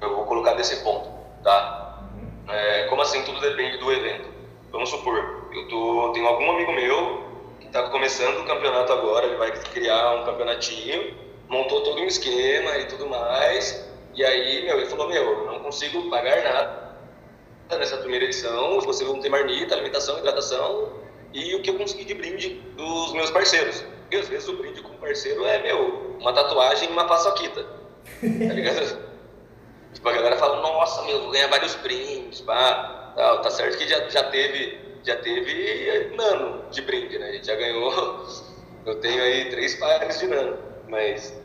eu 0.00 0.16
vou 0.16 0.24
colocar 0.24 0.54
desse 0.54 0.82
ponto, 0.82 1.10
tá? 1.42 2.04
É, 2.48 2.84
como 2.84 3.02
assim 3.02 3.22
tudo 3.24 3.40
depende 3.40 3.78
do 3.78 3.92
evento? 3.92 4.28
Vamos 4.72 4.88
supor, 4.88 5.48
eu 5.52 5.68
tô, 5.68 6.12
tenho 6.12 6.26
algum 6.26 6.50
amigo 6.52 6.72
meu 6.72 7.30
está 7.70 7.84
começando 7.88 8.40
o 8.40 8.44
campeonato 8.44 8.92
agora, 8.92 9.26
ele 9.26 9.36
vai 9.36 9.52
criar 9.52 10.16
um 10.16 10.24
campeonatinho, 10.24 11.14
montou 11.48 11.82
todo 11.82 12.00
um 12.00 12.06
esquema 12.06 12.76
e 12.78 12.86
tudo 12.86 13.08
mais. 13.08 13.88
E 14.14 14.24
aí, 14.24 14.64
meu, 14.64 14.78
ele 14.78 14.86
falou: 14.86 15.08
Meu, 15.08 15.22
eu 15.22 15.46
não 15.46 15.60
consigo 15.60 16.10
pagar 16.10 16.42
nada 16.42 17.78
nessa 17.78 17.96
primeira 17.98 18.24
edição, 18.24 18.80
você 18.80 19.04
não 19.04 19.20
tem 19.20 19.30
marmita, 19.30 19.74
alimentação, 19.74 20.18
hidratação 20.18 20.92
e 21.32 21.54
o 21.54 21.62
que 21.62 21.70
eu 21.70 21.78
consegui 21.78 22.04
de 22.04 22.14
brinde 22.14 22.60
dos 22.76 23.12
meus 23.12 23.30
parceiros. 23.30 23.84
E 24.10 24.16
às 24.16 24.28
vezes 24.28 24.48
o 24.48 24.56
brinde 24.56 24.82
com 24.82 24.92
o 24.92 24.98
parceiro 24.98 25.44
é, 25.44 25.62
meu, 25.62 26.16
uma 26.18 26.32
tatuagem 26.32 26.88
e 26.88 26.92
uma 26.92 27.06
paçoquita. 27.06 27.62
Tá 27.62 28.54
ligado? 28.54 29.10
tipo, 29.92 30.08
a 30.08 30.12
galera 30.12 30.36
fala: 30.36 30.60
Nossa, 30.60 31.02
meu, 31.02 31.20
vou 31.22 31.30
ganhar 31.30 31.48
vários 31.48 31.74
brindes, 31.76 32.40
pá. 32.40 33.12
Tá, 33.16 33.38
tá 33.38 33.50
certo 33.50 33.76
que 33.76 33.88
já, 33.88 34.08
já 34.08 34.24
teve 34.24 34.90
já 35.02 35.16
teve 35.16 36.14
nano 36.16 36.64
de 36.70 36.82
brinde, 36.82 37.18
né? 37.18 37.28
A 37.28 37.32
gente 37.32 37.46
já 37.46 37.54
ganhou. 37.54 38.26
Eu 38.86 38.98
tenho 39.00 39.22
aí 39.22 39.50
três 39.50 39.74
pares 39.74 40.18
de 40.18 40.26
nano, 40.26 40.58
mas 40.88 41.38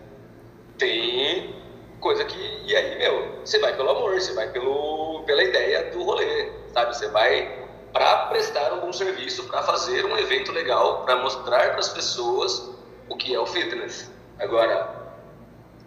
tem 0.78 1.54
coisa 2.00 2.24
que. 2.24 2.40
E 2.66 2.76
aí, 2.76 2.98
meu, 2.98 3.40
você 3.44 3.60
vai 3.60 3.76
pelo 3.76 3.90
amor, 3.90 4.14
você 4.14 4.34
vai 4.34 4.50
pelo, 4.52 5.24
pela 5.26 5.44
ideia 5.44 5.92
do 5.92 6.02
rolê, 6.04 6.50
sabe? 6.74 6.96
Você 6.96 7.10
vai 7.10 7.65
para 7.96 8.25
prestar 8.25 8.74
um 8.74 8.82
bom 8.82 8.92
serviço, 8.92 9.46
para 9.46 9.64
fazer 9.64 10.06
um 10.06 10.18
evento 10.18 10.52
legal, 10.52 11.06
para 11.06 11.16
mostrar 11.16 11.70
para 11.70 11.80
as 11.80 11.88
pessoas 11.88 12.75
o 13.08 13.16
que 13.16 13.34
é 13.34 13.40
o 13.40 13.46
fitness. 13.46 14.12
Agora, 14.38 15.14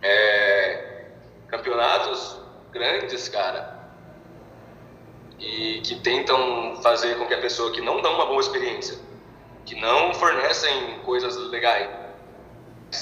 é, 0.00 1.05
campeonatos 1.49 2.41
grandes, 2.73 3.29
cara, 3.29 3.91
e 5.38 5.83
que 5.83 5.97
tentam 5.97 6.81
fazer 6.83 7.19
com 7.19 7.27
que 7.27 7.35
a 7.35 7.43
pessoa 7.43 7.73
que 7.73 7.83
não 7.83 8.00
dá 8.00 8.09
uma 8.09 8.25
boa 8.25 8.41
experiência, 8.41 8.99
que 9.67 9.79
não 9.79 10.15
fornecem 10.15 11.00
coisas 11.00 11.37
legais 11.50 11.91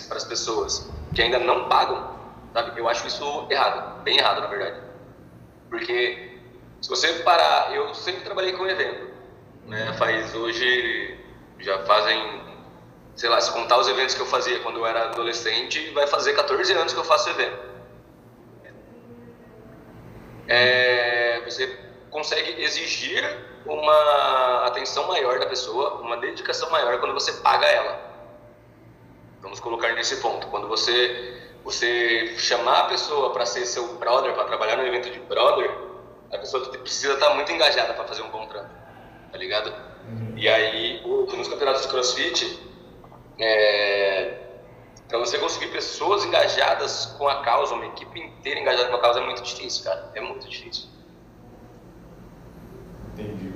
para 0.08 0.16
as 0.16 0.24
pessoas, 0.24 0.90
que 1.14 1.22
ainda 1.22 1.38
não 1.38 1.68
pagam, 1.68 2.10
sabe? 2.52 2.76
Eu 2.76 2.88
acho 2.88 3.06
isso 3.06 3.46
errado, 3.48 4.02
bem 4.02 4.18
errado 4.18 4.40
na 4.40 4.48
verdade. 4.48 4.80
Porque 5.70 6.25
se 6.80 6.88
você 6.88 7.12
parar, 7.22 7.74
eu 7.74 7.94
sempre 7.94 8.22
trabalhei 8.22 8.52
com 8.52 8.66
evento, 8.66 9.10
né? 9.66 9.92
Faz 9.94 10.34
hoje 10.34 11.18
já 11.58 11.78
fazem, 11.84 12.42
sei 13.14 13.28
lá, 13.28 13.40
se 13.40 13.50
contar 13.52 13.78
os 13.78 13.88
eventos 13.88 14.14
que 14.14 14.20
eu 14.20 14.26
fazia 14.26 14.60
quando 14.60 14.78
eu 14.78 14.86
era 14.86 15.06
adolescente, 15.06 15.90
vai 15.90 16.06
fazer 16.06 16.34
14 16.34 16.72
anos 16.72 16.92
que 16.92 16.98
eu 16.98 17.04
faço 17.04 17.30
evento. 17.30 17.58
É, 20.48 21.40
você 21.44 21.66
consegue 22.10 22.62
exigir 22.62 23.24
uma 23.64 24.66
atenção 24.66 25.08
maior 25.08 25.40
da 25.40 25.46
pessoa, 25.46 26.00
uma 26.00 26.16
dedicação 26.18 26.70
maior 26.70 27.00
quando 27.00 27.14
você 27.14 27.32
paga 27.32 27.66
ela. 27.66 28.06
Vamos 29.40 29.60
colocar 29.60 29.92
nesse 29.94 30.16
ponto. 30.16 30.46
Quando 30.48 30.68
você 30.68 31.32
você 31.64 32.36
chamar 32.38 32.82
a 32.82 32.84
pessoa 32.84 33.32
para 33.32 33.44
ser 33.44 33.66
seu 33.66 33.94
brother, 33.94 34.32
para 34.34 34.44
trabalhar 34.44 34.76
no 34.76 34.86
evento 34.86 35.10
de 35.10 35.18
brother, 35.18 35.68
a 36.32 36.38
pessoa 36.38 36.68
precisa 36.70 37.14
estar 37.14 37.28
tá 37.28 37.34
muito 37.34 37.50
engajada 37.52 37.94
para 37.94 38.04
fazer 38.04 38.22
um 38.22 38.30
bom 38.30 38.46
trampo, 38.46 38.70
tá 39.30 39.38
ligado? 39.38 39.72
Uhum. 40.08 40.34
E 40.36 40.48
aí, 40.48 41.02
nos 41.04 41.48
campeonatos 41.48 41.82
de 41.82 41.88
CrossFit, 41.88 42.60
é, 43.38 44.46
para 45.08 45.18
você 45.18 45.38
conseguir 45.38 45.68
pessoas 45.72 46.24
engajadas 46.24 47.06
com 47.18 47.28
a 47.28 47.42
causa, 47.42 47.74
uma 47.74 47.86
equipe 47.86 48.20
inteira 48.20 48.60
engajada 48.60 48.88
com 48.88 48.96
a 48.96 49.00
causa 49.00 49.20
é 49.20 49.24
muito 49.24 49.42
difícil, 49.42 49.84
cara. 49.84 50.10
É 50.14 50.20
muito 50.20 50.48
difícil. 50.48 50.88
Entendi. 53.12 53.52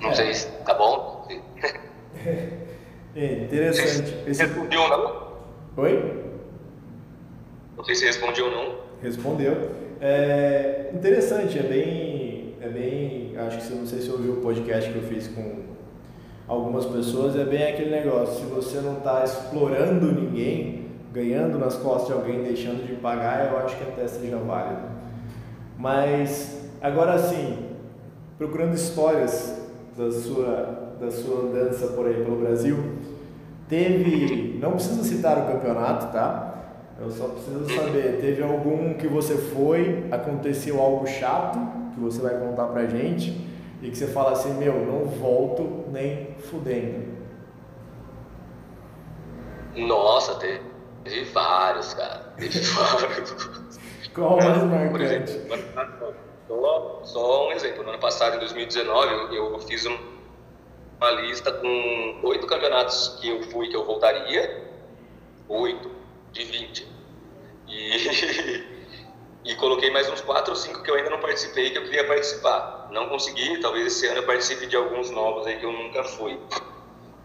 Não 0.00 0.10
é. 0.10 0.14
sei 0.14 0.34
se 0.34 0.50
tá 0.64 0.74
bom. 0.74 1.26
é 3.16 3.32
interessante. 3.44 4.14
Esse... 4.26 4.44
Respondeu 4.44 4.82
ou 4.82 4.88
não? 4.88 5.32
Oi? 5.76 6.22
Não 7.76 7.84
sei 7.84 7.94
se 7.94 8.04
respondeu 8.04 8.46
ou 8.46 8.50
não. 8.50 8.78
Respondeu. 9.02 9.74
É 10.04 10.90
interessante, 10.92 11.56
é 11.60 11.62
bem, 11.62 12.56
é 12.60 12.68
bem, 12.68 13.38
acho 13.38 13.58
que 13.58 13.62
você 13.62 13.74
não 13.76 13.86
sei 13.86 14.00
se 14.00 14.10
ouviu 14.10 14.32
o 14.32 14.36
podcast 14.38 14.90
que 14.90 14.98
eu 14.98 15.04
fiz 15.04 15.28
com 15.28 15.60
algumas 16.48 16.86
pessoas, 16.86 17.36
é 17.36 17.44
bem 17.44 17.62
aquele 17.62 17.90
negócio, 17.90 18.44
se 18.44 18.52
você 18.52 18.80
não 18.80 18.98
está 18.98 19.22
explorando 19.22 20.10
ninguém, 20.10 20.86
ganhando 21.12 21.56
nas 21.56 21.76
costas 21.76 22.08
de 22.08 22.14
alguém, 22.14 22.42
deixando 22.42 22.84
de 22.84 22.94
pagar, 22.96 23.52
eu 23.52 23.58
acho 23.58 23.76
que 23.76 23.84
até 23.84 24.08
seja 24.08 24.38
válido. 24.38 24.82
Mas 25.78 26.68
agora 26.80 27.16
sim, 27.16 27.58
procurando 28.36 28.74
histórias 28.74 29.56
da 29.96 30.10
sua, 30.10 30.96
da 31.00 31.12
sua 31.12 31.42
andança 31.42 31.86
por 31.86 32.08
aí 32.08 32.14
pelo 32.14 32.40
Brasil. 32.40 32.76
Teve, 33.68 34.58
não 34.60 34.72
precisa 34.72 35.04
citar 35.04 35.38
o 35.38 35.52
campeonato, 35.52 36.12
tá? 36.12 36.51
Eu 37.02 37.10
só 37.10 37.26
preciso 37.26 37.68
saber, 37.74 38.20
teve 38.20 38.44
algum 38.44 38.94
que 38.94 39.08
você 39.08 39.36
foi, 39.36 40.06
aconteceu 40.12 40.80
algo 40.80 41.04
chato, 41.04 41.58
que 41.92 41.98
você 41.98 42.22
vai 42.22 42.38
contar 42.38 42.66
pra 42.66 42.86
gente, 42.86 43.30
e 43.82 43.90
que 43.90 43.96
você 43.96 44.06
fala 44.06 44.30
assim, 44.30 44.54
meu, 44.54 44.86
não 44.86 45.06
volto 45.06 45.84
nem 45.90 46.36
fudendo. 46.48 47.12
Nossa, 49.74 50.36
teve, 50.36 51.24
vários, 51.32 51.92
cara. 51.92 52.32
Teve 52.36 52.60
vários. 52.70 53.34
Qual 54.14 54.36
mais 54.36 54.62
marcante? 54.62 55.40
Só, 56.46 57.00
só 57.02 57.48
um 57.48 57.52
exemplo, 57.52 57.82
no 57.82 57.90
ano 57.90 57.98
passado, 57.98 58.36
em 58.36 58.38
2019, 58.38 59.34
eu, 59.34 59.54
eu 59.54 59.58
fiz 59.58 59.84
uma 59.86 61.10
lista 61.22 61.50
com 61.50 62.20
oito 62.22 62.46
campeonatos 62.46 63.18
que 63.20 63.28
eu 63.28 63.42
fui 63.44 63.68
que 63.68 63.74
eu 63.74 63.84
voltaria, 63.84 64.70
oito 65.48 65.90
de 66.30 66.44
20. 66.44 66.91
E, 67.72 68.66
e 69.50 69.54
coloquei 69.54 69.90
mais 69.90 70.08
uns 70.10 70.20
quatro 70.20 70.52
ou 70.52 70.56
cinco 70.56 70.82
que 70.82 70.90
eu 70.90 70.94
ainda 70.94 71.08
não 71.08 71.18
participei 71.18 71.70
que 71.70 71.78
eu 71.78 71.84
queria 71.84 72.06
participar. 72.06 72.88
não 72.90 73.08
consegui, 73.08 73.58
talvez 73.60 73.86
esse 73.86 74.06
ano 74.06 74.18
eu 74.18 74.26
participe 74.26 74.66
de 74.66 74.76
alguns 74.76 75.10
novos 75.10 75.46
aí 75.46 75.58
que 75.58 75.64
eu 75.64 75.72
nunca 75.72 76.04
fui. 76.04 76.38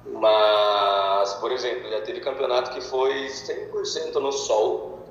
Mas, 0.06 1.34
por 1.36 1.52
exemplo, 1.52 1.90
já 1.90 2.02
teve 2.02 2.22
campeonato 2.22 2.72
que 2.72 2.80
foi 2.80 3.26
100% 3.26 4.14
no 4.14 4.32
sol. 4.32 5.06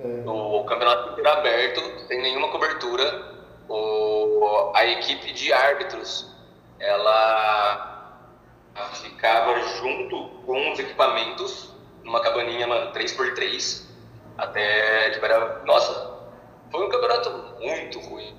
É. 0.00 0.28
O 0.28 0.64
campeonato 0.64 1.12
inteiro 1.12 1.28
aberto, 1.28 2.06
sem 2.08 2.22
nenhuma 2.22 2.48
cobertura. 2.48 3.36
O, 3.68 4.72
a 4.74 4.86
equipe 4.86 5.32
de 5.32 5.52
árbitros, 5.52 6.30
ela 6.78 8.06
ficava 8.94 9.60
junto 9.78 10.28
com 10.46 10.72
os 10.72 10.78
equipamentos, 10.78 11.70
numa 12.02 12.20
cabaninha, 12.20 12.66
mano, 12.66 12.92
3x3. 12.92 13.85
Até, 14.38 15.10
tipo, 15.10 15.24
era, 15.24 15.64
nossa, 15.64 16.18
foi 16.70 16.84
um 16.84 16.88
campeonato 16.88 17.30
muito 17.60 18.00
ruim. 18.00 18.36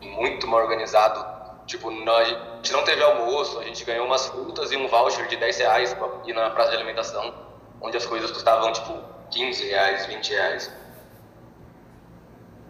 Muito 0.00 0.46
mal 0.46 0.60
organizado 0.60 1.38
Tipo, 1.68 1.90
nós, 1.90 2.26
a 2.26 2.56
gente 2.56 2.72
não 2.72 2.82
teve 2.82 3.02
almoço, 3.02 3.58
a 3.58 3.64
gente 3.64 3.84
ganhou 3.84 4.06
umas 4.06 4.26
frutas 4.26 4.72
e 4.72 4.76
um 4.76 4.88
voucher 4.88 5.28
de 5.28 5.36
10 5.36 5.58
reais 5.58 5.92
pra 5.92 6.08
ir 6.24 6.32
na 6.32 6.48
praça 6.48 6.70
de 6.70 6.76
alimentação, 6.76 7.34
onde 7.82 7.94
as 7.94 8.06
coisas 8.06 8.30
custavam, 8.30 8.72
tipo, 8.72 8.98
15 9.30 9.66
reais, 9.66 10.06
20 10.06 10.30
reais. 10.30 10.72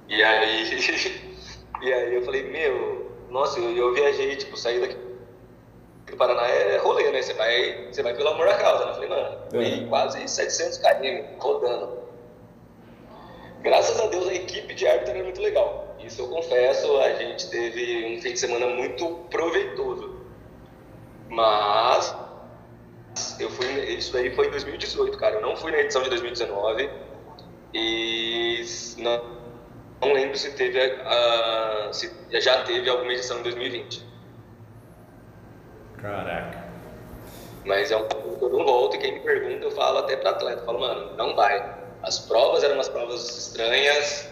E 0.09 0.21
aí, 0.21 0.65
e 1.81 1.93
aí 1.93 2.13
eu 2.13 2.25
falei, 2.25 2.43
meu, 2.51 3.09
nossa, 3.31 3.61
eu, 3.61 3.71
eu 3.71 3.95
viajei, 3.95 4.35
tipo, 4.35 4.57
saí 4.57 4.81
daqui 4.81 4.97
do 6.11 6.17
Paraná 6.17 6.49
é 6.49 6.79
rolê, 6.79 7.09
né? 7.13 7.23
Você 7.23 7.35
vai, 7.35 7.87
você 7.93 8.03
vai 8.03 8.15
pelo 8.15 8.31
amor 8.31 8.49
à 8.49 8.55
causa, 8.55 8.85
né? 8.85 8.91
Eu 8.91 8.95
falei, 8.95 9.09
mano, 9.11 9.85
é. 9.85 9.89
quase 9.89 10.27
700 10.27 10.79
km 10.79 11.39
rodando. 11.39 12.08
Graças 13.63 14.01
a 14.01 14.07
Deus 14.07 14.29
a 14.29 14.35
equipe 14.35 14.75
de 14.75 14.87
árbitro 14.87 15.15
era 15.15 15.25
muito 15.25 15.41
legal. 15.41 15.97
Isso 15.99 16.23
eu 16.23 16.29
confesso, 16.29 16.97
a 17.01 17.15
gente 17.15 17.51
teve 17.51 18.07
um 18.07 18.23
fim 18.23 18.33
de 18.33 18.39
semana 18.39 18.67
muito 18.69 19.07
proveitoso. 19.31 20.17
Mas 21.29 22.15
eu 23.41 23.51
fui, 23.51 23.67
isso 23.93 24.17
aí 24.17 24.35
foi 24.35 24.47
em 24.47 24.51
2018, 24.51 25.19
cara. 25.19 25.37
Eu 25.37 25.43
não 25.43 25.57
fui 25.57 25.73
na 25.73 25.79
edição 25.79 26.03
de 26.03 26.09
2019 26.11 26.89
e 27.75 28.65
não, 28.99 29.39
não 30.01 30.13
lembro 30.13 30.37
se 30.39 30.53
teve 30.53 30.81
a, 30.81 31.91
se 31.93 32.11
já 32.31 32.63
teve 32.63 32.89
alguma 32.89 33.13
edição 33.13 33.41
em 33.41 33.43
2020. 33.43 34.07
Caraca. 36.01 36.69
Mas 37.65 37.91
é 37.91 37.97
um 37.97 38.05
pouco 38.05 38.39
que 38.39 38.45
eu 38.45 38.51
não 38.51 38.65
volto 38.65 38.97
e 38.97 38.99
quem 38.99 39.13
me 39.13 39.21
pergunta 39.21 39.65
eu 39.65 39.71
falo 39.73 39.99
até 39.99 40.17
para 40.17 40.31
atleta, 40.31 40.63
eu 40.63 40.65
falo, 40.65 40.81
mano, 40.81 41.17
não 41.17 41.35
vai. 41.35 41.78
As 42.03 42.19
provas 42.21 42.63
eram 42.63 42.75
umas 42.75 42.89
provas 42.89 43.39
estranhas, 43.39 44.29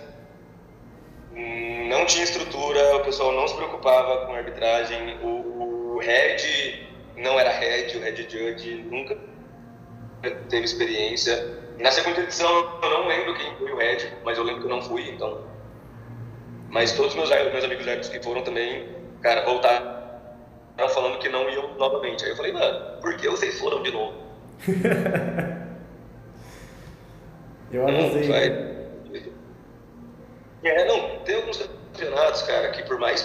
não 1.88 2.06
tinha 2.06 2.24
estrutura, 2.24 2.96
o 2.96 3.00
pessoal 3.00 3.32
não 3.32 3.46
se 3.46 3.54
preocupava 3.54 4.26
com 4.26 4.34
arbitragem, 4.34 5.18
o, 5.22 5.96
o 5.96 5.98
head 5.98 6.88
não 7.16 7.38
era 7.38 7.50
head, 7.50 7.96
o 7.96 8.00
head 8.00 8.22
judge 8.22 8.74
nunca 8.90 9.16
teve 10.48 10.64
experiência. 10.64 11.64
Na 11.78 11.90
segunda 11.90 12.20
edição 12.20 12.78
eu 12.82 12.90
não 12.90 13.06
lembro 13.06 13.34
quem 13.34 13.54
foi 13.56 13.72
o 13.72 13.76
head, 13.76 14.12
mas 14.24 14.38
eu 14.38 14.44
lembro 14.44 14.62
que 14.62 14.66
eu 14.66 14.76
não 14.76 14.82
fui, 14.82 15.08
então. 15.10 15.44
Mas 16.70 16.92
todos 16.92 17.14
meus, 17.14 17.30
meus 17.30 17.64
amigos 17.64 17.86
árbitros 17.86 18.08
que 18.08 18.22
foram 18.22 18.42
também, 18.42 18.88
cara, 19.22 19.44
voltaram 19.44 19.96
falando 20.90 21.18
que 21.18 21.28
não 21.28 21.48
iam 21.48 21.74
novamente. 21.74 22.24
Aí 22.24 22.30
eu 22.30 22.36
falei, 22.36 22.52
mano, 22.52 23.00
por 23.00 23.16
que 23.16 23.28
vocês 23.28 23.58
foram 23.58 23.82
de 23.82 23.90
novo? 23.90 24.14
eu 27.76 27.88
avisei. 27.88 28.50
Hum, 28.50 29.26
é, 30.64 30.84
não, 30.86 31.18
tem 31.24 31.36
alguns 31.36 31.58
campeonatos, 31.58 32.42
cara, 32.42 32.70
que 32.70 32.82
por 32.84 32.98
mais, 32.98 33.22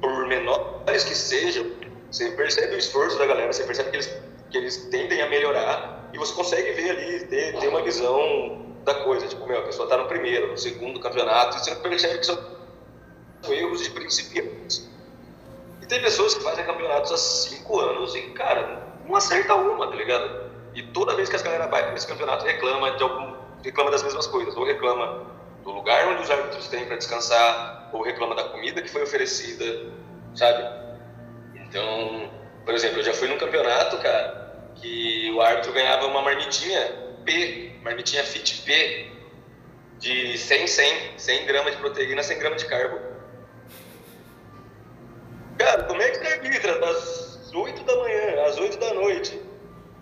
por 0.00 0.26
menores 0.26 1.04
que 1.04 1.14
sejam, 1.14 1.70
você 2.10 2.30
percebe 2.32 2.74
o 2.74 2.78
esforço 2.78 3.18
da 3.18 3.26
galera, 3.26 3.52
você 3.52 3.64
percebe 3.64 3.90
que 3.90 3.96
eles, 3.96 4.22
que 4.50 4.58
eles 4.58 4.76
tendem 4.90 5.22
a 5.22 5.28
melhorar 5.28 6.10
e 6.12 6.18
você 6.18 6.34
consegue 6.34 6.72
ver 6.72 6.90
ali, 6.90 7.26
ter, 7.26 7.58
ter 7.58 7.68
uma 7.68 7.82
visão 7.82 8.74
da 8.84 8.94
coisa. 8.96 9.26
Tipo, 9.26 9.46
meu, 9.46 9.60
a 9.60 9.62
pessoa 9.62 9.88
tá 9.88 9.96
no 9.96 10.06
primeiro, 10.06 10.48
no 10.48 10.58
segundo 10.58 11.00
campeonato, 11.00 11.56
e 11.56 11.60
você 11.60 11.74
percebe 11.76 12.18
que 12.18 12.26
são 12.26 12.38
erros 13.48 13.82
de 13.82 13.90
principiantes. 13.90 14.90
E 15.80 15.86
tem 15.86 16.00
pessoas 16.00 16.34
que 16.34 16.42
fazem 16.42 16.64
campeonatos 16.64 17.12
há 17.12 17.16
cinco 17.16 17.80
anos 17.80 18.14
e, 18.14 18.22
cara, 18.30 18.86
não 19.06 19.16
acerta 19.16 19.54
uma, 19.54 19.88
tá 19.88 19.96
ligado? 19.96 20.50
E 20.74 20.82
toda 20.82 21.14
vez 21.14 21.28
que 21.28 21.36
as 21.36 21.42
galera 21.42 21.66
vai 21.66 21.82
para 21.84 21.94
esse 21.94 22.06
campeonato 22.06 22.44
reclama 22.44 22.92
de 22.92 23.02
algum, 23.02 23.31
reclama 23.62 23.90
das 23.90 24.02
mesmas 24.02 24.26
coisas, 24.26 24.56
ou 24.56 24.64
reclama 24.64 25.26
do 25.62 25.70
lugar 25.70 26.08
onde 26.08 26.22
os 26.22 26.30
árbitros 26.30 26.68
têm 26.68 26.84
para 26.86 26.96
descansar, 26.96 27.90
ou 27.92 28.02
reclama 28.02 28.34
da 28.34 28.44
comida 28.44 28.82
que 28.82 28.88
foi 28.88 29.02
oferecida, 29.02 29.92
sabe? 30.34 30.64
Então, 31.54 32.30
por 32.64 32.74
exemplo, 32.74 32.98
eu 32.98 33.04
já 33.04 33.12
fui 33.12 33.28
num 33.28 33.38
campeonato, 33.38 33.98
cara, 33.98 34.70
que 34.76 35.30
o 35.32 35.40
árbitro 35.40 35.72
ganhava 35.72 36.06
uma 36.06 36.22
marmitinha 36.22 36.80
P, 37.24 37.72
marmitinha 37.82 38.24
Fit 38.24 38.62
P, 38.62 39.10
de 39.98 40.36
100, 40.36 40.66
100, 40.66 41.18
100 41.18 41.46
gramas 41.46 41.72
de 41.72 41.78
proteína, 41.78 42.22
100 42.22 42.38
gramas 42.38 42.62
de 42.62 42.68
carbo. 42.68 42.98
Cara, 45.58 45.84
como 45.84 46.02
é 46.02 46.10
que 46.10 46.18
você 46.18 46.26
arbitra 46.34 46.78
das 46.80 47.52
8 47.54 47.84
da 47.84 47.96
manhã 47.96 48.44
às 48.46 48.58
8 48.58 48.78
da 48.78 48.94
noite 48.94 49.40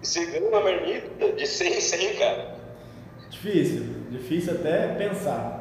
e 0.02 0.06
você 0.06 0.24
ganha 0.24 0.48
uma 0.48 0.60
marmita 0.60 1.32
de 1.32 1.46
100, 1.46 1.80
100, 1.80 2.16
cara? 2.16 2.59
Difícil. 3.42 3.84
Difícil 4.10 4.52
até 4.52 4.88
pensar. 4.88 5.60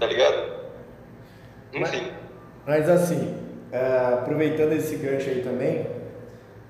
Tá 0.00 0.06
ligado? 0.06 0.56
Enfim. 1.72 2.10
Mas, 2.66 2.86
mas 2.86 2.90
assim, 2.90 3.34
é, 3.70 4.14
aproveitando 4.14 4.72
esse 4.72 4.96
gancho 4.96 5.30
aí 5.30 5.42
também, 5.42 5.86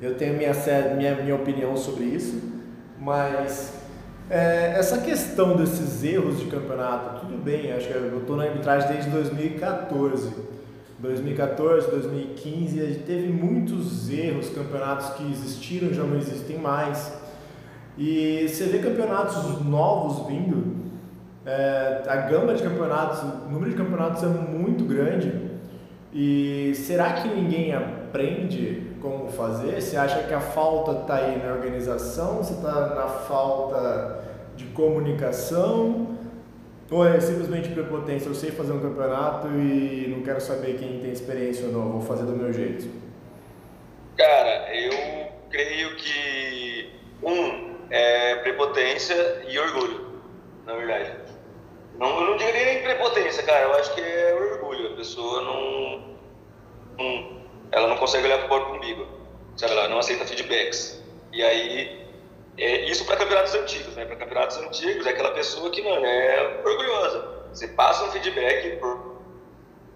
eu 0.00 0.14
tenho 0.16 0.34
minha, 0.34 0.52
minha, 0.94 1.14
minha 1.14 1.34
opinião 1.34 1.74
sobre 1.74 2.04
isso, 2.04 2.42
mas 2.98 3.72
é, 4.28 4.74
essa 4.76 4.98
questão 4.98 5.56
desses 5.56 6.04
erros 6.04 6.38
de 6.38 6.46
campeonato, 6.46 7.20
tudo 7.20 7.42
bem, 7.42 7.72
acho 7.72 7.88
que 7.88 7.94
eu 7.94 8.18
estou 8.18 8.36
na 8.36 8.44
arbitragem 8.44 8.88
desde 8.92 9.10
2014. 9.10 10.32
2014, 10.98 11.90
2015, 11.90 12.80
a 12.80 12.86
gente 12.86 13.02
teve 13.04 13.28
muitos 13.28 14.10
erros, 14.10 14.50
campeonatos 14.50 15.10
que 15.10 15.30
existiram 15.30 15.94
já 15.94 16.02
não 16.02 16.16
existem 16.18 16.58
mais. 16.58 17.25
E 17.96 18.46
você 18.48 18.64
vê 18.64 18.78
campeonatos 18.78 19.64
novos 19.64 20.26
vindo, 20.26 20.76
é, 21.46 22.02
a 22.06 22.16
gama 22.16 22.54
de 22.54 22.62
campeonatos, 22.62 23.22
o 23.22 23.50
número 23.50 23.70
de 23.70 23.76
campeonatos 23.76 24.22
é 24.22 24.26
muito 24.26 24.84
grande. 24.84 25.32
E 26.12 26.72
será 26.74 27.12
que 27.14 27.28
ninguém 27.28 27.74
aprende 27.74 28.92
como 29.00 29.28
fazer? 29.28 29.80
Você 29.80 29.96
acha 29.96 30.22
que 30.24 30.34
a 30.34 30.40
falta 30.40 31.02
está 31.02 31.16
aí 31.16 31.42
na 31.42 31.52
organização? 31.52 32.38
Você 32.38 32.54
está 32.54 32.94
na 32.94 33.06
falta 33.06 34.24
de 34.56 34.64
comunicação? 34.66 36.16
Ou 36.90 37.06
é 37.06 37.18
simplesmente 37.20 37.68
prepotência? 37.70 38.28
Eu 38.28 38.34
sei 38.34 38.50
fazer 38.50 38.72
um 38.72 38.80
campeonato 38.80 39.48
e 39.48 40.12
não 40.14 40.22
quero 40.22 40.40
saber 40.40 40.78
quem 40.78 41.00
tem 41.00 41.10
experiência 41.10 41.66
ou 41.66 41.72
não, 41.72 41.92
vou 41.92 42.00
fazer 42.00 42.24
do 42.24 42.32
meu 42.32 42.52
jeito. 42.52 42.88
Cara, 44.16 44.74
eu 44.74 44.92
creio 45.50 45.96
que 45.96 46.90
um 47.22 47.65
é 47.90 48.36
prepotência 48.36 49.44
e 49.48 49.58
orgulho, 49.58 50.20
na 50.64 50.74
verdade. 50.74 51.12
Não, 51.98 52.20
eu 52.20 52.30
não 52.30 52.36
diria 52.36 52.64
nem 52.64 52.82
prepotência, 52.82 53.42
cara. 53.42 53.64
Eu 53.64 53.74
acho 53.74 53.94
que 53.94 54.00
é 54.00 54.34
orgulho. 54.34 54.92
A 54.92 54.96
pessoa 54.96 55.42
não, 55.42 56.18
não 56.98 57.36
ela 57.72 57.88
não 57.88 57.96
consegue 57.96 58.24
olhar 58.24 58.38
para 58.38 58.46
o 58.46 58.48
próprio 58.48 58.76
umbigo, 58.76 59.06
sabe? 59.56 59.72
Ela 59.72 59.88
não 59.88 59.98
aceita 59.98 60.24
feedbacks. 60.24 61.02
E 61.32 61.42
aí, 61.42 62.06
é 62.58 62.88
isso 62.88 63.04
para 63.04 63.16
campeonatos 63.16 63.54
antigos, 63.54 63.94
né? 63.96 64.04
Para 64.04 64.16
campeonatos 64.16 64.56
antigos, 64.58 65.06
é 65.06 65.10
aquela 65.10 65.32
pessoa 65.32 65.70
que, 65.70 65.82
mano, 65.82 66.04
é 66.04 66.60
orgulhosa. 66.64 67.46
Você 67.52 67.68
passa 67.68 68.04
um 68.04 68.10
feedback 68.10 68.76
por... 68.76 69.16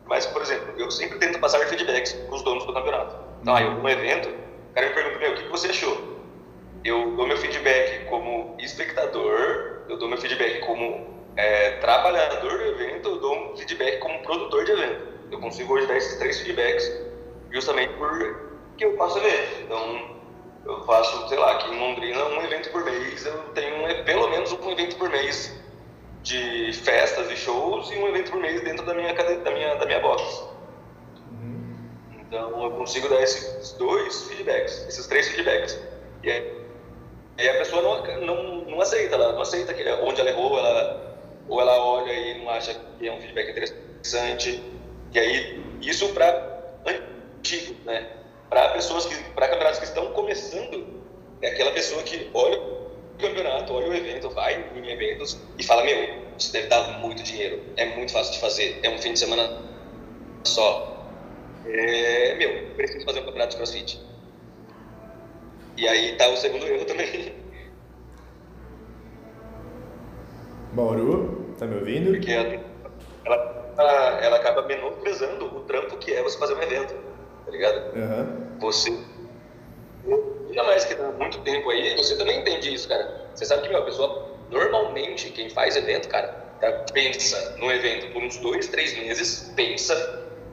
Mas, 0.07 0.26
por 0.26 0.42
exemplo, 0.42 0.74
eu 0.76 0.90
sempre 0.90 1.18
tento 1.18 1.38
passar 1.38 1.61
feedbacks 1.66 2.12
para 2.12 2.35
os 2.35 2.42
donos 2.42 2.64
do 2.66 2.72
campeonato. 2.72 3.16
Então, 3.42 3.55
aí, 3.55 3.64
algum 3.64 3.88
evento, 3.88 4.29
o 4.29 4.74
cara 4.74 4.88
me 4.88 4.94
pergunta, 4.94 5.18
meu, 5.18 5.33
o 5.33 5.37
que 5.37 5.48
você 5.48 5.68
achou? 5.68 6.10
Eu 6.84 7.16
dou 7.16 7.26
meu 7.26 7.36
feedback 7.36 8.06
como 8.06 8.56
espectador, 8.58 9.82
eu 9.88 9.98
dou 9.98 10.08
meu 10.08 10.18
feedback 10.18 10.60
como 10.60 11.20
é, 11.36 11.72
trabalhador 11.78 12.58
do 12.58 12.64
evento, 12.64 13.08
eu 13.08 13.20
dou 13.20 13.52
um 13.52 13.56
feedback 13.56 13.98
como 13.98 14.22
produtor 14.22 14.64
de 14.64 14.72
evento. 14.72 15.10
Eu 15.30 15.40
consigo 15.40 15.74
hoje 15.74 15.86
dar 15.86 15.96
esses 15.96 16.18
três 16.18 16.40
feedbacks 16.40 16.90
justamente 17.52 17.92
por 17.94 18.50
que 18.76 18.84
eu 18.84 18.96
faço 18.96 19.18
evento. 19.18 19.62
Então, 19.62 20.20
eu 20.64 20.84
faço, 20.84 21.28
sei 21.28 21.38
lá, 21.38 21.52
aqui 21.52 21.70
em 21.70 21.78
Londrina, 21.78 22.24
um 22.24 22.42
evento 22.42 22.70
por 22.70 22.84
mês, 22.84 23.24
eu 23.26 23.38
tenho 23.54 24.04
pelo 24.04 24.28
menos 24.28 24.52
um 24.52 24.70
evento 24.70 24.96
por 24.96 25.10
mês 25.10 25.58
de 26.22 26.72
festas 26.72 27.30
e 27.30 27.36
shows 27.36 27.90
e 27.90 27.96
um 27.96 28.08
evento 28.08 28.30
por 28.30 28.40
mês 28.40 28.60
dentro 28.62 28.84
da 28.84 28.94
minha, 28.94 29.12
da 29.14 29.50
minha, 29.50 29.74
da 29.76 29.86
minha 29.86 30.00
box. 30.00 30.22
Uhum. 31.30 31.76
Então, 32.20 32.64
eu 32.64 32.70
consigo 32.72 33.08
dar 33.08 33.22
esses 33.22 33.72
dois 33.72 34.24
feedbacks, 34.24 34.86
esses 34.88 35.06
três 35.06 35.28
feedbacks. 35.28 35.78
E 36.22 36.30
aí, 36.30 36.60
e 37.40 37.48
a 37.48 37.55
pessoa 37.55 37.83
não, 37.83 38.26
não, 38.26 38.64
não 38.66 38.81
aceita, 38.81 39.14
ela 39.14 39.33
não 39.33 39.40
aceita 39.40 39.72
que 39.72 39.83
onde 40.03 40.20
ela 40.20 40.31
errou, 40.31 40.59
ela, 40.59 41.16
ou 41.48 41.61
ela 41.61 41.83
olha 41.83 42.12
e 42.12 42.38
não 42.38 42.50
acha 42.50 42.74
que 42.98 43.09
é 43.09 43.12
um 43.12 43.20
feedback 43.20 43.50
interessante. 43.50 44.62
E 45.12 45.18
aí, 45.18 45.64
isso 45.81 46.09
para 46.11 46.76
antigo, 46.87 47.74
né? 47.85 48.07
Para 48.48 48.70
pessoas 48.70 49.07
que, 49.07 49.14
para 49.31 49.48
campeonatos 49.48 49.79
que 49.79 49.87
estão 49.87 50.12
começando, 50.12 51.03
é 51.40 51.48
aquela 51.48 51.72
pessoa 51.72 52.03
que 52.03 52.31
olha 52.35 52.59
o 52.59 52.90
campeonato, 53.18 53.72
olha 53.72 53.88
o 53.88 53.94
evento, 53.94 54.29
vai 54.31 54.64
em 54.74 54.90
eventos 54.90 55.40
e 55.59 55.62
fala: 55.62 55.85
Meu, 55.85 56.22
isso 56.38 56.53
deve 56.53 56.66
dar 56.68 56.98
muito 56.98 57.22
dinheiro, 57.22 57.62
é 57.76 57.87
muito 57.87 58.12
fácil 58.12 58.33
de 58.33 58.40
fazer, 58.40 58.81
é 58.83 58.90
um 58.90 58.98
fim 58.98 59.12
de 59.12 59.18
semana 59.18 59.62
só. 60.44 61.07
É, 61.66 62.35
meu, 62.35 62.74
preciso 62.74 63.05
fazer 63.05 63.20
um 63.20 63.24
campeonato 63.24 63.50
de 63.50 63.57
crossfit. 63.57 64.10
E 65.80 65.88
aí 65.88 66.14
tá 66.16 66.28
o 66.28 66.36
segundo 66.36 66.66
erro 66.66 66.84
também. 66.84 67.32
Bauru, 70.74 71.54
tá 71.58 71.66
me 71.66 71.76
ouvindo? 71.76 72.10
Porque 72.10 72.30
ela, 73.24 73.72
ela, 73.78 74.20
ela 74.20 74.36
acaba 74.36 74.60
menosprezando 74.66 75.46
o 75.46 75.60
trampo 75.60 75.96
que 75.96 76.12
é 76.12 76.22
você 76.22 76.38
fazer 76.38 76.52
um 76.52 76.62
evento, 76.62 76.94
tá 77.46 77.50
ligado? 77.50 77.96
Uhum. 77.96 78.58
Você. 78.60 78.90
Ainda 80.50 80.64
mais 80.64 80.84
que 80.84 80.94
dá 80.96 81.10
muito 81.12 81.40
tempo 81.40 81.70
aí, 81.70 81.96
você 81.96 82.14
também 82.18 82.40
entende 82.40 82.74
isso, 82.74 82.86
cara. 82.86 83.30
Você 83.34 83.46
sabe 83.46 83.62
que, 83.62 83.70
meu, 83.70 83.78
a 83.78 83.84
pessoa, 83.86 84.36
normalmente, 84.50 85.30
quem 85.30 85.48
faz 85.48 85.76
evento, 85.76 86.10
cara, 86.10 86.28
tá, 86.60 86.70
pensa 86.92 87.56
no 87.56 87.72
evento 87.72 88.12
por 88.12 88.22
uns 88.22 88.36
dois, 88.36 88.68
três 88.68 88.98
meses, 88.98 89.50
pensa, 89.56 89.94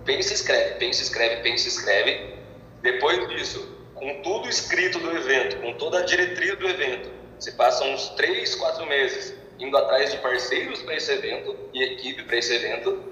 pensa 0.05 0.31
e 0.31 0.35
escreve, 0.35 0.75
pensa 0.75 1.01
e 1.01 1.03
escreve, 1.03 1.43
pensa 1.43 1.65
e 1.65 1.67
escreve. 1.67 2.37
Depois 2.81 3.27
disso, 3.27 3.76
com 3.99 4.21
tudo 4.21 4.47
escrito 4.47 4.99
do 4.99 5.15
evento, 5.15 5.57
com 5.57 5.73
toda 5.73 5.99
a 5.99 6.01
diretriz 6.03 6.57
do 6.57 6.67
evento, 6.67 7.09
você 7.39 7.51
passa 7.51 7.83
uns 7.83 8.09
três, 8.09 8.55
quatro 8.55 8.85
meses 8.85 9.35
indo 9.59 9.75
atrás 9.77 10.11
de 10.11 10.17
parceiros 10.17 10.81
para 10.83 10.95
esse 10.95 11.11
evento 11.11 11.55
e 11.73 11.83
equipe 11.83 12.23
para 12.23 12.37
esse 12.37 12.53
evento, 12.53 13.03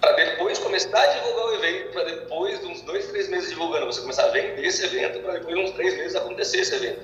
para 0.00 0.12
depois 0.12 0.58
começar 0.58 0.98
a 0.98 1.06
divulgar 1.06 1.46
o 1.46 1.54
evento, 1.54 1.92
para 1.92 2.04
depois 2.04 2.58
de 2.60 2.66
uns 2.66 2.80
dois, 2.82 3.06
três 3.08 3.28
meses 3.28 3.50
divulgando, 3.50 3.86
você 3.86 4.00
começar 4.00 4.24
a 4.24 4.30
vender 4.30 4.64
esse 4.64 4.84
evento, 4.84 5.20
para 5.20 5.34
depois 5.34 5.54
de 5.54 5.62
uns 5.62 5.70
três 5.72 5.96
meses 5.96 6.16
acontecer 6.16 6.60
esse 6.60 6.74
evento. 6.74 7.02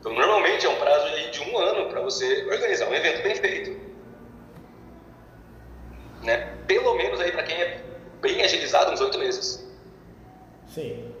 Então, 0.00 0.12
normalmente 0.14 0.66
é 0.66 0.68
um 0.68 0.76
prazo 0.76 1.30
de 1.30 1.40
um 1.40 1.58
ano 1.58 1.88
para 1.90 2.00
você 2.00 2.44
organizar 2.46 2.88
um 2.88 2.94
evento 2.94 3.22
bem 3.22 3.34
feito. 3.36 3.80
Né? 6.22 6.54
Pelo 6.66 6.94
menos 6.94 7.20
aí 7.20 7.30
para 7.30 7.42
quem 7.42 7.60
é 7.60 7.80
bem 8.20 8.42
agilizado, 8.42 8.92
uns 8.92 9.00
oito 9.00 9.18
meses. 9.18 9.68
Sim. 10.66 11.11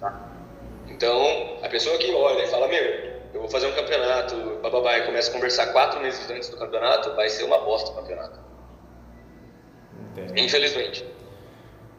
Tá? 0.00 0.28
Então, 0.88 1.58
a 1.62 1.68
pessoa 1.68 1.96
que 1.98 2.12
olha 2.12 2.44
e 2.44 2.46
fala, 2.48 2.68
meu, 2.68 2.82
eu 3.34 3.40
vou 3.40 3.48
fazer 3.48 3.66
um 3.66 3.72
campeonato, 3.72 4.36
bababá, 4.62 4.98
e 4.98 5.06
começa 5.06 5.30
a 5.30 5.34
conversar 5.34 5.66
quatro 5.72 6.00
meses 6.00 6.30
antes 6.30 6.48
do 6.48 6.56
campeonato, 6.56 7.14
vai 7.14 7.28
ser 7.28 7.44
uma 7.44 7.58
bosta 7.58 7.90
o 7.90 7.94
campeonato. 7.96 8.38
Entendi. 10.12 10.44
Infelizmente. 10.44 11.04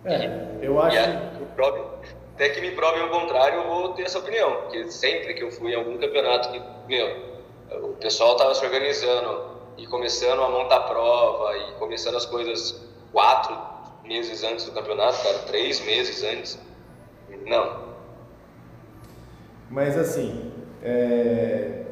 É, 0.05 0.29
eu 0.61 0.81
acho. 0.81 0.97
Prove, 1.55 1.81
até 2.35 2.49
que 2.49 2.61
me 2.61 2.71
provem 2.71 3.03
o 3.03 3.09
contrário, 3.09 3.61
eu 3.61 3.67
vou 3.67 3.93
ter 3.93 4.03
essa 4.03 4.19
opinião. 4.19 4.61
Porque 4.61 4.89
sempre 4.91 5.33
que 5.33 5.43
eu 5.43 5.51
fui 5.51 5.71
em 5.71 5.75
algum 5.75 5.97
campeonato 5.97 6.51
que, 6.51 6.61
meu, 6.87 7.39
o 7.83 7.93
pessoal 7.95 8.33
estava 8.33 8.53
se 8.53 8.63
organizando 8.63 9.57
e 9.77 9.85
começando 9.87 10.41
a 10.43 10.49
montar 10.49 10.81
prova 10.81 11.57
e 11.57 11.71
começando 11.73 12.15
as 12.15 12.25
coisas 12.25 12.79
quatro 13.11 13.57
meses 14.03 14.43
antes 14.43 14.65
do 14.65 14.71
campeonato, 14.71 15.21
cara, 15.21 15.39
três 15.39 15.79
meses 15.85 16.23
antes. 16.23 16.59
Não. 17.45 17.86
Mas 19.69 19.97
assim, 19.97 20.51
é, 20.81 21.83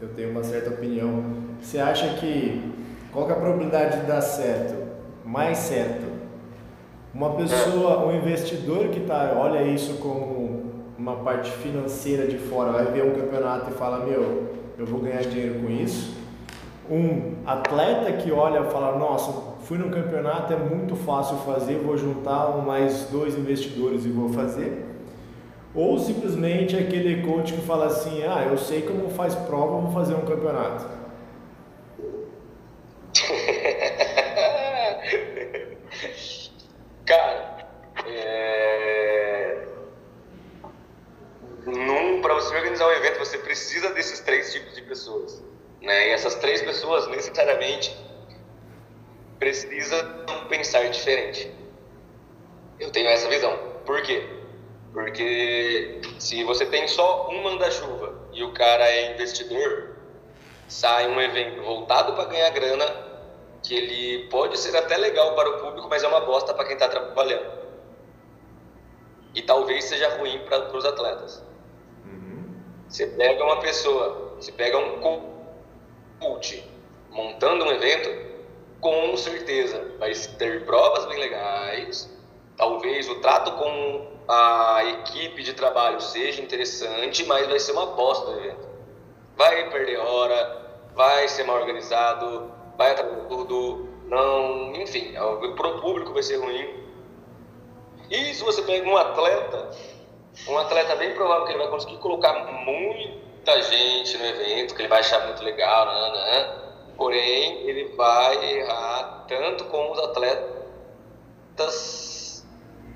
eu 0.00 0.08
tenho 0.08 0.30
uma 0.30 0.44
certa 0.44 0.70
opinião. 0.70 1.24
Você 1.60 1.78
acha 1.78 2.14
que 2.14 2.70
qual 3.12 3.26
que 3.26 3.32
é 3.32 3.34
a 3.34 3.38
probabilidade 3.38 4.00
de 4.00 4.06
dar 4.06 4.20
certo? 4.20 4.74
Mais 5.24 5.58
certo? 5.58 6.08
Uma 7.12 7.34
pessoa, 7.34 8.06
um 8.06 8.14
investidor 8.14 8.88
que 8.88 9.00
tá, 9.00 9.34
olha 9.36 9.62
isso 9.62 9.94
como 9.94 10.70
uma 10.96 11.16
parte 11.16 11.50
financeira 11.50 12.26
de 12.26 12.38
fora, 12.38 12.70
vai 12.70 12.84
ver 12.86 13.04
um 13.04 13.12
campeonato 13.12 13.70
e 13.70 13.74
fala, 13.74 14.06
meu, 14.06 14.48
eu 14.78 14.86
vou 14.86 15.00
ganhar 15.00 15.22
dinheiro 15.22 15.60
com 15.60 15.70
isso. 15.70 16.14
Um 16.88 17.34
atleta 17.44 18.12
que 18.12 18.30
olha 18.30 18.60
e 18.60 18.70
fala, 18.70 18.96
nossa, 18.96 19.32
fui 19.64 19.76
no 19.76 19.90
campeonato, 19.90 20.52
é 20.52 20.56
muito 20.56 20.94
fácil 20.94 21.36
fazer, 21.38 21.78
vou 21.78 21.96
juntar 21.96 22.56
mais 22.58 23.08
dois 23.10 23.36
investidores 23.36 24.04
e 24.04 24.08
vou 24.08 24.28
fazer. 24.28 24.89
Ou 25.74 25.98
simplesmente 25.98 26.76
aquele 26.76 27.22
coach 27.22 27.52
que 27.52 27.60
fala 27.62 27.86
assim, 27.86 28.22
ah, 28.24 28.46
eu 28.50 28.58
sei 28.58 28.82
como 28.82 29.08
faz 29.10 29.34
prova, 29.34 29.80
vou 29.80 29.92
fazer 29.92 30.14
um 30.14 30.26
campeonato. 30.26 30.86
Cara, 37.06 37.66
é... 38.06 39.66
para 42.20 42.34
você 42.34 42.54
organizar 42.54 42.88
um 42.88 42.92
evento, 42.92 43.18
você 43.18 43.38
precisa 43.38 43.90
desses 43.90 44.20
três 44.20 44.52
tipos 44.52 44.74
de 44.74 44.82
pessoas. 44.82 45.42
Né? 45.80 46.08
E 46.08 46.10
essas 46.10 46.34
três 46.36 46.62
pessoas, 46.62 47.06
necessariamente, 47.08 47.96
precisam 49.38 49.98
pensar 50.48 50.88
diferente. 50.88 51.50
Eu 52.78 52.90
tenho 52.90 53.08
essa 53.08 53.28
visão. 53.28 53.56
Por 53.84 54.02
quê? 54.02 54.39
Porque 54.92 56.00
se 56.18 56.42
você 56.44 56.66
tem 56.66 56.88
só 56.88 57.28
um 57.30 57.42
manda-chuva 57.42 58.12
e 58.32 58.42
o 58.42 58.52
cara 58.52 58.84
é 58.88 59.12
investidor, 59.12 59.96
sai 60.66 61.08
um 61.08 61.20
evento 61.20 61.62
voltado 61.62 62.12
para 62.14 62.24
ganhar 62.24 62.50
grana, 62.50 62.86
que 63.62 63.74
ele 63.74 64.28
pode 64.28 64.58
ser 64.58 64.76
até 64.76 64.96
legal 64.96 65.34
para 65.34 65.48
o 65.48 65.60
público, 65.60 65.88
mas 65.88 66.02
é 66.02 66.08
uma 66.08 66.20
bosta 66.20 66.52
para 66.54 66.64
quem 66.64 66.74
está 66.74 66.88
trabalhando. 66.88 67.60
E 69.34 69.42
talvez 69.42 69.84
seja 69.84 70.16
ruim 70.16 70.40
para 70.40 70.76
os 70.76 70.84
atletas. 70.84 71.44
Uhum. 72.04 72.56
Você 72.88 73.06
pega 73.06 73.44
uma 73.44 73.60
pessoa, 73.60 74.34
você 74.36 74.50
pega 74.50 74.76
um 74.76 75.00
coach 76.18 76.64
montando 77.10 77.64
um 77.64 77.70
evento, 77.70 78.30
com 78.80 79.16
certeza 79.16 79.92
vai 79.98 80.12
ter 80.14 80.64
provas 80.64 81.06
bem 81.06 81.18
legais, 81.18 82.10
talvez 82.56 83.08
o 83.08 83.16
trato 83.16 83.52
com 83.52 84.09
a 84.28 84.84
equipe 84.84 85.42
de 85.42 85.54
trabalho 85.54 86.00
seja 86.00 86.42
interessante, 86.42 87.24
mas 87.24 87.46
vai 87.46 87.58
ser 87.58 87.72
uma 87.72 87.86
bosta 87.86 88.30
o 88.30 88.38
evento. 88.38 88.68
Vai 89.36 89.70
perder 89.70 89.98
hora, 89.98 90.60
vai 90.94 91.26
ser 91.28 91.44
mal 91.44 91.56
organizado, 91.56 92.52
vai 92.76 92.92
atrasar 92.92 93.26
tudo, 93.28 93.88
não, 94.06 94.74
enfim, 94.74 95.14
para 95.56 95.68
o 95.68 95.80
público 95.80 96.12
vai 96.12 96.22
ser 96.22 96.36
ruim. 96.36 96.68
E 98.10 98.34
se 98.34 98.42
você 98.42 98.60
pega 98.62 98.88
um 98.88 98.96
atleta, 98.96 99.70
um 100.48 100.58
atleta 100.58 100.96
bem 100.96 101.14
provável 101.14 101.46
que 101.46 101.52
ele 101.52 101.58
vai 101.58 101.68
conseguir 101.68 101.98
colocar 101.98 102.32
muita 102.64 103.62
gente 103.62 104.18
no 104.18 104.26
evento, 104.26 104.74
que 104.74 104.82
ele 104.82 104.88
vai 104.88 105.00
achar 105.00 105.26
muito 105.26 105.42
legal, 105.42 105.86
né, 105.86 106.10
né, 106.10 106.30
né. 106.30 106.54
porém 106.96 107.68
ele 107.68 107.84
vai 107.96 108.58
errar 108.58 109.24
tanto 109.28 109.64
com 109.66 109.92
os 109.92 109.98
atletas 109.98 110.60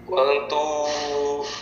quanto 0.06 0.56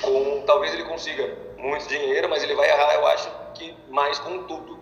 com 0.02 0.42
talvez 0.46 0.74
ele 0.74 0.84
consiga 0.84 1.36
muito 1.58 1.86
dinheiro, 1.88 2.28
mas 2.28 2.42
ele 2.42 2.54
vai 2.54 2.68
errar, 2.68 2.94
eu 2.94 3.06
acho 3.06 3.30
que 3.54 3.74
mais 3.88 4.18
com 4.18 4.42
tudo. 4.44 4.78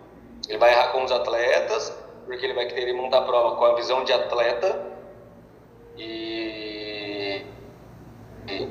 Ele 0.47 0.57
vai 0.57 0.71
errar 0.71 0.87
com 0.91 1.03
os 1.03 1.11
atletas, 1.11 1.95
porque 2.25 2.45
ele 2.45 2.53
vai 2.53 2.65
querer 2.65 2.93
montar 2.93 3.19
a 3.19 3.21
prova 3.21 3.55
com 3.55 3.65
a 3.65 3.75
visão 3.75 4.03
de 4.03 4.11
atleta 4.11 4.91
e, 5.97 7.45
e 8.47 8.67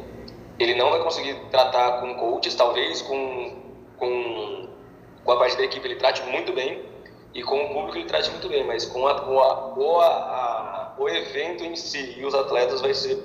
ele 0.58 0.74
não 0.74 0.90
vai 0.90 1.00
conseguir 1.02 1.34
tratar 1.50 2.00
com 2.00 2.14
coaches, 2.14 2.54
talvez 2.54 3.00
com, 3.02 3.62
com, 3.96 4.68
com 5.24 5.32
a 5.32 5.36
parte 5.36 5.56
da 5.56 5.64
equipe 5.64 5.86
ele 5.86 5.96
trate 5.96 6.22
muito 6.24 6.52
bem 6.52 6.84
e 7.32 7.42
com 7.42 7.64
o 7.64 7.68
público 7.68 7.96
ele 7.96 8.06
trate 8.06 8.30
muito 8.30 8.48
bem, 8.48 8.64
mas 8.64 8.84
com, 8.84 9.06
a, 9.06 9.20
com 9.20 9.38
a, 9.38 9.46
a, 9.46 10.06
a, 10.06 10.94
o 10.98 11.08
evento 11.08 11.64
em 11.64 11.76
si 11.76 12.16
e 12.18 12.24
os 12.24 12.34
atletas 12.34 12.80
vai 12.80 12.92
ser 12.92 13.22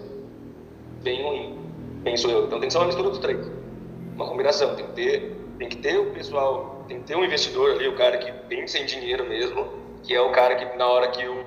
bem 1.06 1.22
ruim, 1.22 2.02
penso 2.04 2.30
eu. 2.30 2.46
Então 2.46 2.60
tem 2.60 2.68
que 2.68 2.74
ser 2.74 2.80
uma 2.80 2.88
mistura 2.88 3.10
dos 3.10 3.20
três. 3.20 3.48
Uma 4.15 4.28
combinação. 4.28 4.76
Tem 4.76 4.88
que 4.88 4.94
ter, 4.94 5.38
tem 5.60 5.70
que 5.70 5.78
ter 5.78 5.98
o 6.00 6.12
pessoal, 6.12 6.84
tem 6.88 7.00
que 7.00 7.06
ter 7.06 7.15
um 7.15 7.24
investidor 7.24 7.72
ali, 7.72 7.88
o 7.88 7.96
cara 7.96 8.18
que 8.18 8.32
pensa 8.50 8.80
em 8.80 8.86
dinheiro 8.86 9.24
mesmo, 9.26 9.72
que 10.04 10.13
é 10.13 10.20
o 10.20 10.32
cara 10.32 10.56
que 10.56 10.78
na 10.78 10.88
hora 10.88 11.08
que 11.10 11.26
o, 11.26 11.46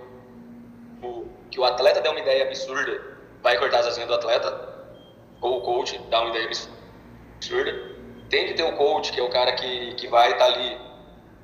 o 1.03 1.29
que 1.51 1.59
o 1.59 1.65
atleta 1.65 2.01
der 2.01 2.11
uma 2.11 2.21
ideia 2.21 2.45
absurda, 2.45 3.03
vai 3.43 3.59
cortar 3.59 3.81
as 3.81 3.89
asinhas 3.89 4.09
do 4.09 4.15
atleta, 4.15 4.49
ou 5.41 5.59
o 5.59 5.61
coach 5.63 5.99
dá 6.09 6.21
uma 6.21 6.31
ideia 6.31 6.47
absurda. 6.47 7.99
Tem 8.31 8.47
que 8.47 8.55
ter 8.55 8.63
o 8.63 8.77
coach, 8.77 9.11
que 9.11 9.19
é 9.19 9.23
o 9.23 9.31
cara 9.31 9.53
que, 9.53 9.95
que 9.95 10.07
vai 10.07 10.33
estar 10.33 10.47
tá 10.47 10.53
ali. 10.53 10.79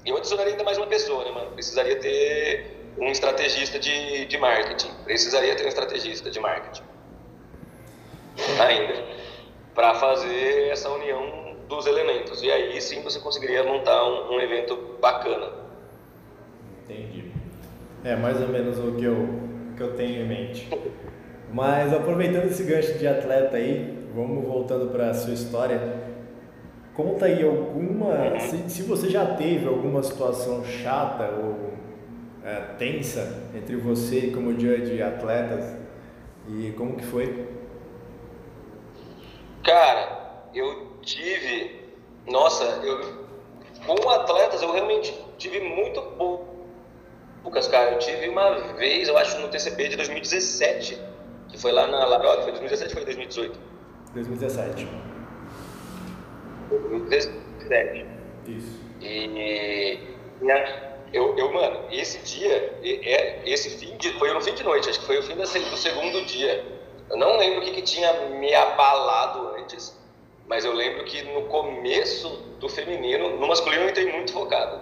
Eu 0.06 0.16
adicionaria 0.16 0.52
ainda 0.52 0.64
mais 0.64 0.76
uma 0.76 0.86
pessoa, 0.86 1.24
né, 1.24 1.30
mano? 1.30 1.50
Precisaria 1.52 1.96
ter 1.96 2.92
um 2.98 3.08
estrategista 3.08 3.78
de, 3.78 4.26
de 4.26 4.38
marketing. 4.38 4.90
Precisaria 5.04 5.56
ter 5.56 5.64
um 5.64 5.68
estrategista 5.68 6.30
de 6.30 6.38
marketing 6.38 6.93
ainda, 8.60 9.04
para 9.74 9.94
fazer 9.94 10.68
essa 10.68 10.88
união 10.90 11.56
dos 11.68 11.86
elementos. 11.86 12.42
E 12.42 12.50
aí 12.50 12.80
sim 12.80 13.02
você 13.02 13.18
conseguiria 13.20 13.64
montar 13.64 14.04
um, 14.04 14.34
um, 14.34 14.40
evento 14.40 14.96
bacana. 15.00 15.48
Entendi. 16.84 17.32
É 18.04 18.14
mais 18.16 18.40
ou 18.40 18.48
menos 18.48 18.78
o 18.78 18.92
que 18.92 19.04
eu 19.04 19.44
que 19.76 19.82
eu 19.82 19.94
tenho 19.94 20.22
em 20.22 20.28
mente. 20.28 20.68
Mas 21.52 21.92
aproveitando 21.92 22.46
esse 22.46 22.62
gancho 22.62 22.98
de 22.98 23.06
atleta 23.06 23.56
aí, 23.56 24.06
vamos 24.14 24.44
voltando 24.46 24.92
para 24.92 25.10
a 25.10 25.14
sua 25.14 25.32
história. 25.32 26.04
Conta 26.94 27.26
aí 27.26 27.42
alguma, 27.42 28.38
se, 28.38 28.70
se, 28.70 28.82
você 28.82 29.10
já 29.10 29.26
teve 29.34 29.66
alguma 29.66 30.00
situação 30.00 30.64
chata 30.64 31.28
ou 31.30 31.72
é, 32.44 32.60
tensa 32.78 33.48
entre 33.52 33.74
você 33.74 34.28
como 34.28 34.52
judge 34.52 34.94
de 34.94 35.02
atletas 35.02 35.74
e 36.48 36.72
como 36.76 36.94
que 36.94 37.04
foi? 37.04 37.48
Cara, 39.64 40.48
eu 40.54 40.98
tive, 41.02 41.80
nossa, 42.26 42.64
eu 42.84 43.24
com 43.86 44.08
atletas 44.10 44.62
eu 44.62 44.72
realmente 44.72 45.14
tive 45.38 45.60
muito 45.60 46.00
poucas, 47.42 47.68
cara. 47.68 47.92
Eu 47.92 47.98
tive 47.98 48.28
uma 48.28 48.74
vez, 48.74 49.08
eu 49.08 49.16
acho, 49.18 49.38
no 49.40 49.48
TCP 49.48 49.88
de 49.88 49.96
2017, 49.96 50.98
que 51.48 51.58
foi 51.58 51.72
lá 51.72 51.86
na 51.86 52.04
Laroque, 52.04 52.42
foi 52.44 52.52
2017 52.52 52.90
ou 52.90 52.96
foi 52.96 53.04
2018? 53.04 53.58
2017. 54.14 54.88
2017. 56.70 58.06
Isso. 58.46 58.80
E 59.00 60.14
eu, 61.12 61.36
eu, 61.38 61.52
mano, 61.52 61.80
esse 61.90 62.18
dia, 62.18 62.78
é, 62.82 63.42
esse 63.48 63.70
fim 63.78 63.96
de, 63.96 64.12
foi 64.18 64.32
no 64.32 64.40
fim 64.40 64.54
de 64.54 64.64
noite, 64.64 64.88
acho 64.88 65.00
que 65.00 65.06
foi 65.06 65.18
o 65.18 65.22
fim 65.22 65.36
do 65.36 65.46
segundo 65.46 66.24
dia. 66.24 66.64
Eu 67.08 67.16
não 67.16 67.36
lembro 67.36 67.60
o 67.60 67.62
que, 67.62 67.70
que 67.70 67.82
tinha 67.82 68.12
me 68.30 68.52
abalado 68.54 69.53
mas 70.46 70.64
eu 70.64 70.72
lembro 70.72 71.04
que 71.04 71.22
no 71.22 71.42
começo 71.42 72.28
do 72.60 72.68
feminino, 72.68 73.38
no 73.38 73.46
masculino 73.46 73.84
eu 73.84 73.90
entrei 73.90 74.12
muito 74.12 74.32
focado, 74.32 74.80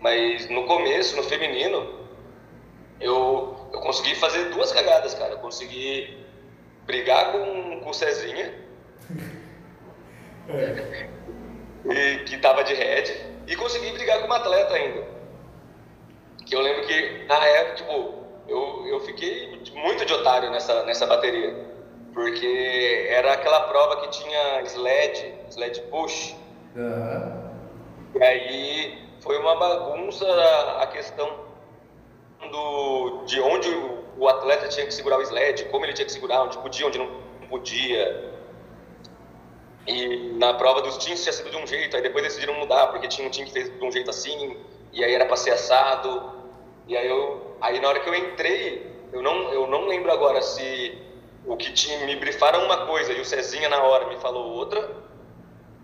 mas 0.00 0.48
no 0.50 0.64
começo, 0.64 1.16
no 1.16 1.22
feminino, 1.22 2.06
eu, 3.00 3.68
eu 3.72 3.80
consegui 3.80 4.14
fazer 4.14 4.50
duas 4.50 4.72
cagadas, 4.72 5.14
cara. 5.14 5.32
Eu 5.32 5.38
consegui 5.38 6.24
brigar 6.86 7.32
com, 7.32 7.80
com 7.80 7.90
o 7.90 7.94
Cezinha, 7.94 8.54
é. 10.48 11.08
e, 11.84 12.24
que 12.24 12.38
tava 12.38 12.64
de 12.64 12.74
head, 12.74 13.14
e 13.46 13.56
consegui 13.56 13.92
brigar 13.92 14.20
com 14.20 14.26
uma 14.26 14.36
atleta 14.36 14.74
ainda 14.74 15.16
que 16.46 16.54
eu 16.54 16.60
lembro 16.60 16.86
que 16.86 17.24
na 17.26 17.44
época, 17.44 17.74
tipo, 17.74 18.14
eu, 18.48 18.86
eu 18.86 19.00
fiquei 19.00 19.60
muito 19.74 20.06
de 20.06 20.14
otário 20.14 20.50
nessa, 20.50 20.84
nessa 20.84 21.06
bateria. 21.06 21.75
Porque 22.16 23.08
era 23.10 23.34
aquela 23.34 23.68
prova 23.68 24.00
que 24.00 24.08
tinha 24.08 24.62
sled, 24.62 25.34
sled 25.50 25.82
push. 25.90 26.34
Uhum. 26.74 27.50
E 28.14 28.24
aí 28.24 29.08
foi 29.20 29.38
uma 29.38 29.54
bagunça 29.54 30.26
a 30.80 30.86
questão 30.86 31.28
do, 32.50 33.22
de 33.26 33.38
onde 33.38 33.68
o 34.16 34.26
atleta 34.28 34.66
tinha 34.68 34.86
que 34.86 34.94
segurar 34.94 35.18
o 35.18 35.22
sled, 35.24 35.66
como 35.66 35.84
ele 35.84 35.92
tinha 35.92 36.06
que 36.06 36.12
segurar, 36.12 36.44
onde 36.44 36.56
podia, 36.56 36.86
onde 36.86 36.98
não 36.98 37.10
podia. 37.50 38.32
E 39.86 40.32
na 40.38 40.54
prova 40.54 40.80
dos 40.80 40.96
teams 40.96 41.22
tinha 41.22 41.34
sido 41.34 41.50
de 41.50 41.56
um 41.58 41.66
jeito, 41.66 41.96
aí 41.96 42.02
depois 42.02 42.24
decidiram 42.24 42.54
mudar, 42.54 42.86
porque 42.86 43.08
tinha 43.08 43.28
um 43.28 43.30
time 43.30 43.46
que 43.46 43.52
fez 43.52 43.78
de 43.78 43.84
um 43.84 43.92
jeito 43.92 44.08
assim, 44.08 44.56
e 44.90 45.04
aí 45.04 45.12
era 45.12 45.26
para 45.26 45.36
ser 45.36 45.50
assado. 45.50 46.32
E 46.88 46.96
aí, 46.96 47.06
eu, 47.06 47.58
aí 47.60 47.78
na 47.78 47.88
hora 47.88 48.00
que 48.00 48.08
eu 48.08 48.14
entrei, 48.14 48.90
eu 49.12 49.20
não, 49.20 49.52
eu 49.52 49.66
não 49.66 49.86
lembro 49.86 50.10
agora 50.10 50.40
se 50.40 51.04
o 51.46 51.56
que 51.56 51.96
me 52.04 52.16
brifaram 52.16 52.64
uma 52.64 52.86
coisa 52.86 53.12
e 53.12 53.20
o 53.20 53.24
Cezinha 53.24 53.68
na 53.68 53.82
hora 53.82 54.08
me 54.08 54.16
falou 54.16 54.52
outra, 54.52 54.90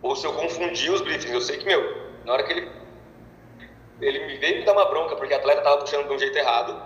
ou 0.02 0.16
se 0.16 0.26
eu 0.26 0.32
confundi 0.32 0.90
os 0.90 1.00
briefings. 1.00 1.32
Eu 1.32 1.40
sei 1.40 1.58
que, 1.58 1.64
meu, 1.64 2.10
na 2.24 2.32
hora 2.32 2.42
que 2.42 2.52
ele, 2.52 2.70
ele 4.00 4.26
me 4.26 4.36
veio 4.38 4.58
me 4.58 4.64
dar 4.64 4.72
uma 4.72 4.86
bronca 4.86 5.14
porque 5.16 5.32
a 5.32 5.36
atleta 5.36 5.62
tava 5.62 5.78
puxando 5.78 6.08
de 6.08 6.14
um 6.14 6.18
jeito 6.18 6.36
errado, 6.36 6.82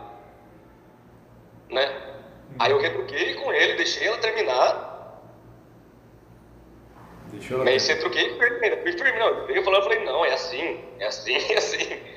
né? 1.71 2.15
Aí 2.59 2.71
eu 2.71 2.79
retruquei 2.79 3.35
com 3.35 3.53
ele, 3.53 3.75
deixei 3.75 4.07
ela 4.07 4.19
terminar. 4.19 5.23
Deixou 7.33 7.61
ela. 7.61 7.71
Aí 7.71 7.81
você 7.81 7.97
truquei 7.97 8.31
e 8.31 8.83
fui 8.83 8.93
firme. 8.93 9.19
Não, 9.19 9.49
ele 9.49 9.62
falou, 9.62 9.81
eu 9.81 9.85
falei, 9.85 10.05
não, 10.05 10.25
é 10.25 10.33
assim, 10.35 10.85
é 10.99 11.07
assim, 11.07 11.37
é 11.53 11.59
assim. 11.59 12.17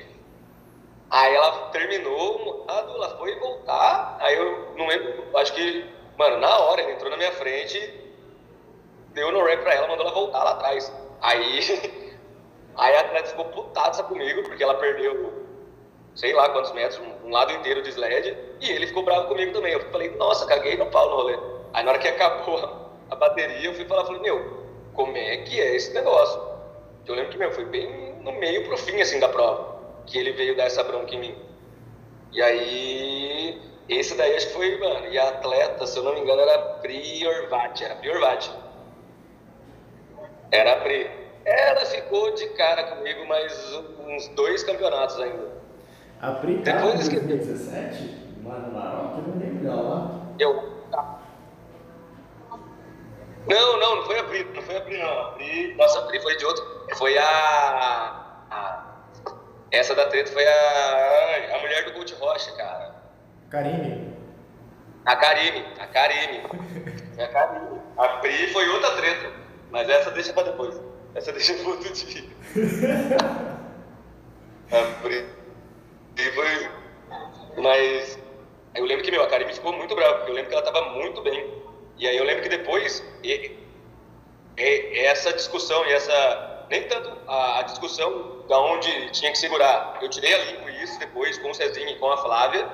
Aí 1.10 1.34
ela 1.34 1.70
terminou, 1.70 2.64
ela 2.68 3.18
foi 3.18 3.34
voltar, 3.40 4.16
aí 4.20 4.36
eu 4.36 4.74
não 4.76 4.86
lembro, 4.86 5.36
acho 5.38 5.52
que, 5.52 5.84
mano, 6.20 6.36
na 6.36 6.58
hora 6.58 6.82
ele 6.82 6.92
entrou 6.92 7.10
na 7.10 7.16
minha 7.16 7.32
frente, 7.32 7.78
deu 9.14 9.32
no 9.32 9.42
rap 9.42 9.62
pra 9.62 9.72
ela, 9.72 9.88
mandou 9.88 10.04
ela 10.04 10.14
voltar 10.14 10.44
lá 10.44 10.50
atrás. 10.50 10.92
Aí, 11.22 11.60
aí 12.76 12.96
a 12.96 13.00
atleta 13.00 13.28
ficou 13.30 13.46
putaça 13.46 14.02
comigo, 14.02 14.42
porque 14.42 14.62
ela 14.62 14.74
perdeu, 14.74 15.32
sei 16.14 16.34
lá 16.34 16.50
quantos 16.50 16.72
metros, 16.72 17.00
um 17.24 17.30
lado 17.30 17.52
inteiro 17.52 17.80
de 17.80 17.88
sled, 17.88 18.36
e 18.60 18.70
ele 18.70 18.86
ficou 18.86 19.02
bravo 19.02 19.28
comigo 19.28 19.54
também. 19.54 19.72
Eu 19.72 19.80
falei, 19.90 20.10
nossa, 20.16 20.44
caguei 20.44 20.76
no 20.76 20.86
pau 20.90 21.08
no 21.08 21.16
rolê. 21.16 21.38
Aí 21.72 21.82
na 21.84 21.92
hora 21.92 21.98
que 21.98 22.08
acabou 22.08 22.58
a 23.10 23.16
bateria, 23.16 23.70
eu 23.70 23.74
fui 23.74 23.86
falar, 23.86 24.04
falei, 24.04 24.20
meu, 24.20 24.66
como 24.92 25.16
é 25.16 25.38
que 25.38 25.58
é 25.58 25.74
esse 25.74 25.94
negócio? 25.94 26.38
Eu 27.06 27.14
lembro 27.14 27.30
que, 27.30 27.38
meu, 27.38 27.50
foi 27.50 27.64
bem 27.64 28.14
no 28.20 28.32
meio 28.32 28.66
pro 28.66 28.76
fim, 28.76 29.00
assim, 29.00 29.18
da 29.18 29.28
prova 29.30 29.80
que 30.04 30.18
ele 30.18 30.32
veio 30.32 30.54
dar 30.54 30.64
essa 30.64 30.84
bronca 30.84 31.14
em 31.14 31.18
mim. 31.18 31.34
E 32.32 32.42
aí, 32.42 33.39
esse 33.94 34.14
daí 34.16 34.36
acho 34.36 34.48
que 34.48 34.52
foi, 34.52 34.78
mano, 34.78 35.06
e 35.08 35.18
a 35.18 35.28
atleta, 35.28 35.86
se 35.86 35.98
eu 35.98 36.04
não 36.04 36.14
me 36.14 36.20
engano, 36.20 36.40
era 36.40 36.58
Pri 36.80 37.26
Orvati, 37.26 37.84
era 37.84 37.96
Pri 37.96 38.10
Orvati. 38.10 38.50
Era 40.52 40.72
a 40.72 40.76
Pri. 40.76 41.10
Ela 41.44 41.84
ficou 41.86 42.34
de 42.34 42.48
cara 42.50 42.84
comigo 42.84 43.26
mais 43.26 43.52
uns 44.06 44.28
dois 44.28 44.62
campeonatos 44.62 45.18
ainda. 45.20 45.50
A 46.20 46.32
Pri 46.32 46.58
tá 46.58 46.72
Depois 46.72 47.08
em 47.08 47.26
2017? 47.26 48.20
Lá 48.44 48.58
no 48.58 48.72
Marrocos? 48.72 49.18
Eu 49.18 49.34
não 49.34 49.40
lembro 49.40 49.64
dela 49.64 49.82
lá. 49.82 50.20
Eu. 50.38 50.70
Não, 53.46 53.80
não, 53.80 53.96
não 53.96 54.04
foi 54.04 54.18
a 54.18 54.24
Pri, 54.24 54.44
não 54.44 54.62
foi 54.62 54.76
a 54.76 54.80
Pri, 54.82 54.98
não. 54.98 55.20
A 55.20 55.32
Pri, 55.32 55.74
nossa, 55.76 55.98
a 56.00 56.02
Pri 56.02 56.20
foi 56.20 56.36
de 56.36 56.44
outro. 56.44 56.86
Foi 56.96 57.16
a, 57.16 57.24
a 58.50 58.86
essa 59.70 59.94
da 59.94 60.06
treta 60.06 60.32
foi 60.32 60.46
a, 60.46 61.56
a 61.56 61.58
mulher 61.60 61.84
do 61.84 61.92
Gold 61.92 62.12
Rocha, 62.14 62.52
cara. 62.52 62.99
Karine. 63.50 64.14
A 65.04 65.16
Karine, 65.16 65.66
a 65.80 65.86
Karine. 65.86 66.42
É 67.18 67.24
a 67.24 67.28
Karine. 67.28 67.80
A 67.98 68.08
Pri 68.20 68.52
foi 68.52 68.68
outra 68.68 68.94
treta, 68.96 69.32
mas 69.70 69.88
essa 69.88 70.12
deixa 70.12 70.32
pra 70.32 70.44
depois. 70.44 70.80
Essa 71.14 71.32
deixa 71.32 71.54
pro 71.54 71.70
outro 71.70 71.92
dia. 71.92 72.30
a 74.70 74.82
Pri 75.02 75.26
foi. 76.34 76.70
Mas 77.60 78.16
eu 78.76 78.84
lembro 78.84 79.04
que, 79.04 79.10
meu, 79.10 79.24
a 79.24 79.26
Karine 79.26 79.52
ficou 79.52 79.72
muito 79.72 79.96
brava, 79.96 80.18
porque 80.18 80.30
eu 80.30 80.34
lembro 80.34 80.50
que 80.50 80.56
ela 80.56 80.64
tava 80.64 80.90
muito 80.90 81.20
bem. 81.22 81.52
E 81.98 82.06
aí 82.06 82.16
eu 82.16 82.22
lembro 82.24 82.44
que 82.44 82.48
depois, 82.48 83.04
e, 83.24 83.50
e, 84.56 84.98
essa 85.00 85.32
discussão 85.32 85.84
e 85.86 85.92
essa 85.92 86.66
nem 86.70 86.84
tanto 86.84 87.10
a, 87.26 87.58
a, 87.58 87.62
discussão 87.62 88.44
da 88.48 88.60
onde 88.60 89.10
tinha 89.10 89.32
que 89.32 89.38
segurar. 89.38 89.98
Eu 90.00 90.08
tirei 90.08 90.32
a 90.32 90.38
limpo 90.44 90.68
isso 90.68 91.00
depois 91.00 91.36
com 91.38 91.50
o 91.50 91.54
Cezinho 91.54 91.88
e 91.88 91.98
com 91.98 92.12
a 92.12 92.16
Flávia, 92.16 92.70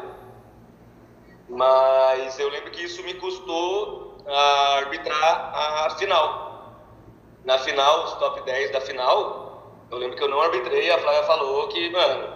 mas 1.48 2.38
eu 2.38 2.48
lembro 2.48 2.70
que 2.70 2.84
isso 2.84 3.02
me 3.02 3.14
custou 3.14 4.18
a 4.26 4.78
arbitrar 4.78 5.52
a 5.54 5.90
final. 5.90 6.46
Na 7.44 7.58
final, 7.58 8.04
os 8.04 8.14
top 8.14 8.42
10 8.42 8.72
da 8.72 8.80
final, 8.80 9.86
eu 9.90 9.98
lembro 9.98 10.16
que 10.16 10.22
eu 10.22 10.28
não 10.28 10.40
arbitrei, 10.40 10.90
a 10.90 10.98
Flávia 10.98 11.22
falou 11.24 11.68
que, 11.68 11.90
mano, 11.90 12.34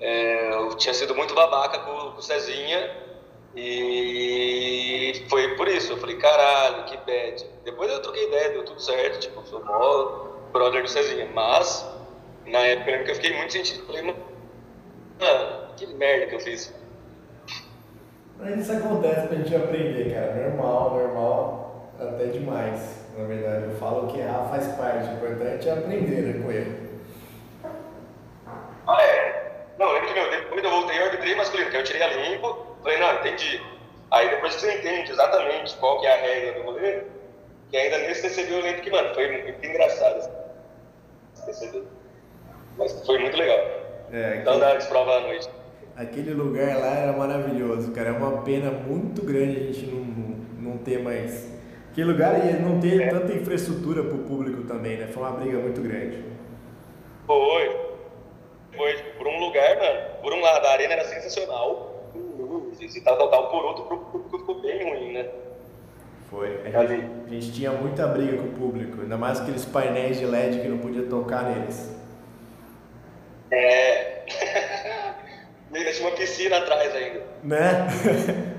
é, 0.00 0.54
eu 0.54 0.74
tinha 0.76 0.94
sido 0.94 1.14
muito 1.14 1.34
babaca 1.34 1.78
com, 1.80 2.12
com 2.12 2.18
o 2.18 2.22
Cezinha 2.22 3.08
e 3.54 5.24
foi 5.28 5.56
por 5.56 5.68
isso. 5.68 5.92
Eu 5.92 5.96
falei, 5.96 6.16
caralho, 6.16 6.84
que 6.84 6.96
bad. 6.98 7.44
Depois 7.64 7.90
eu 7.90 8.02
troquei 8.02 8.26
ideia, 8.26 8.50
deu 8.50 8.64
tudo 8.64 8.80
certo, 8.80 9.20
tipo, 9.20 9.44
sou 9.46 9.64
mó 9.64 10.28
brother 10.52 10.82
do 10.82 10.88
Cezinha. 10.88 11.30
Mas, 11.34 11.86
na 12.46 12.60
época 12.60 13.10
eu 13.10 13.14
fiquei 13.14 13.36
muito 13.36 13.52
sentido. 13.52 13.86
Falei, 13.86 14.02
mano, 14.02 14.18
que 15.76 15.86
merda 15.86 16.26
que 16.26 16.34
eu 16.34 16.40
fiz. 16.40 16.72
Mas 18.38 18.60
isso 18.60 18.72
acontece 18.72 19.26
pra 19.26 19.36
gente 19.36 19.54
aprender, 19.54 20.14
cara. 20.14 20.34
Normal, 20.34 20.90
normal, 20.90 21.90
até 21.98 22.26
demais. 22.26 23.04
Na 23.16 23.24
verdade, 23.24 23.64
eu 23.64 23.76
falo 23.76 24.06
que 24.06 24.20
errar 24.20 24.48
faz 24.48 24.68
parte. 24.76 25.08
O 25.08 25.14
importante 25.14 25.68
é 25.68 25.72
aprender 25.72 26.22
né, 26.22 26.42
com 26.42 26.52
ele. 26.52 26.88
Ah, 28.86 29.02
é? 29.02 29.64
Não, 29.76 29.92
lembro 29.92 30.08
que 30.08 30.14
meu, 30.14 30.30
depois 30.30 30.64
eu 30.64 30.70
voltei, 30.70 30.98
eu 30.98 31.04
arbitrei 31.06 31.34
masculino, 31.34 31.70
que 31.70 31.76
eu 31.76 31.84
tirei 31.84 32.02
a 32.02 32.08
limpo. 32.08 32.76
Falei, 32.82 32.98
não, 32.98 33.14
entendi. 33.14 33.60
Aí 34.10 34.30
depois 34.30 34.54
que 34.54 34.60
você 34.60 34.78
entende 34.78 35.10
exatamente 35.10 35.76
qual 35.76 36.00
que 36.00 36.06
é 36.06 36.14
a 36.14 36.20
regra 36.20 36.60
do 36.60 36.62
rolê, 36.62 37.02
que 37.70 37.76
ainda 37.76 37.98
nesse 37.98 38.22
TCB 38.22 38.52
eu 38.52 38.62
lembro 38.62 38.82
que, 38.82 38.90
mano, 38.90 39.14
foi 39.14 39.42
muito 39.42 39.66
engraçado 39.66 40.30
esse 41.34 41.46
TCB. 41.46 41.82
Mas 42.78 43.04
foi 43.04 43.18
muito 43.18 43.36
legal. 43.36 43.58
É, 44.12 44.36
então 44.36 44.58
dá 44.58 44.76
prova 44.88 45.16
à 45.16 45.20
noite. 45.20 45.50
Aquele 45.98 46.32
lugar 46.32 46.78
lá 46.78 46.94
era 46.94 47.12
maravilhoso, 47.12 47.90
cara. 47.90 48.10
É 48.10 48.12
uma 48.12 48.42
pena 48.42 48.70
muito 48.70 49.20
grande 49.24 49.56
a 49.56 49.62
gente 49.64 49.84
não, 49.86 50.70
não 50.70 50.78
ter 50.78 51.02
mais. 51.02 51.52
Aquele 51.90 52.12
lugar 52.12 52.46
ia 52.46 52.56
não 52.60 52.78
ter 52.78 53.02
é. 53.02 53.08
tanta 53.08 53.32
infraestrutura 53.32 54.04
para 54.04 54.14
o 54.14 54.20
público 54.20 54.62
também, 54.62 54.96
né? 54.96 55.08
Foi 55.08 55.24
uma 55.24 55.32
briga 55.32 55.58
muito 55.58 55.80
grande. 55.80 56.22
Foi. 57.26 57.76
Foi, 58.76 58.94
por 59.18 59.26
um 59.26 59.40
lugar, 59.40 59.76
mano. 59.76 60.00
Por 60.22 60.32
um 60.32 60.40
lado, 60.40 60.66
a 60.66 60.70
arena 60.70 60.92
era 60.92 61.04
sensacional. 61.04 62.12
e 62.80 63.00
tal, 63.00 63.18
tal, 63.18 63.28
tal. 63.28 63.50
Por 63.50 63.64
outro, 63.64 63.82
o 63.82 63.98
público 63.98 64.38
ficou 64.38 64.62
bem 64.62 64.88
ruim, 64.88 65.12
né? 65.14 65.28
Foi. 66.30 66.60
A 66.64 66.86
gente, 66.86 67.04
a 67.26 67.28
gente 67.28 67.52
tinha 67.52 67.72
muita 67.72 68.06
briga 68.06 68.36
com 68.36 68.44
o 68.44 68.52
público, 68.52 69.00
ainda 69.00 69.16
mais 69.16 69.40
aqueles 69.40 69.64
painéis 69.64 70.20
de 70.20 70.26
LED 70.26 70.60
que 70.60 70.68
não 70.68 70.78
podia 70.78 71.02
tocar 71.08 71.42
neles. 71.42 71.92
É. 73.50 74.24
Tinha 75.72 76.08
uma 76.08 76.16
piscina 76.16 76.58
atrás 76.58 76.94
ainda. 76.94 77.22
Né? 77.42 77.86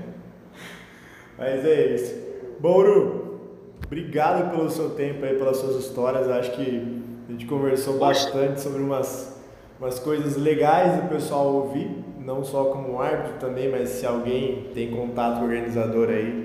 Mas 1.36 1.64
é 1.64 1.86
isso. 1.94 2.14
Bouro, 2.60 3.40
obrigado 3.84 4.50
pelo 4.50 4.68
seu 4.70 4.90
tempo 4.90 5.24
aí, 5.24 5.34
pelas 5.36 5.56
suas 5.56 5.76
histórias. 5.76 6.28
Acho 6.28 6.52
que 6.52 7.02
a 7.28 7.32
gente 7.32 7.46
conversou 7.46 7.98
bastante 7.98 8.60
sobre 8.60 8.82
umas, 8.82 9.40
umas 9.78 9.98
coisas 9.98 10.36
legais 10.36 11.00
do 11.00 11.08
pessoal 11.08 11.46
ouvir, 11.46 11.90
não 12.18 12.44
só 12.44 12.64
como 12.66 13.00
árbitro 13.00 13.38
também, 13.40 13.70
mas 13.70 13.88
se 13.88 14.06
alguém 14.06 14.70
tem 14.74 14.90
contato 14.90 15.38
com 15.38 15.42
o 15.42 15.44
organizador 15.44 16.10
aí, 16.10 16.44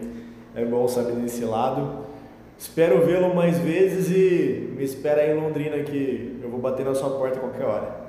é 0.56 0.64
bom 0.64 0.88
saber 0.88 1.16
desse 1.16 1.44
lado. 1.44 2.06
Espero 2.58 3.06
vê-lo 3.06 3.36
mais 3.36 3.60
vezes 3.60 4.10
e 4.10 4.74
me 4.76 4.84
espera 4.86 5.22
aí 5.22 5.32
em 5.32 5.42
Londrina 5.42 5.78
que 5.84 6.40
eu 6.42 6.50
vou 6.50 6.60
bater 6.60 6.86
na 6.86 6.96
sua 6.96 7.10
porta 7.10 7.38
a 7.38 7.42
qualquer 7.42 7.66
hora. 7.66 8.05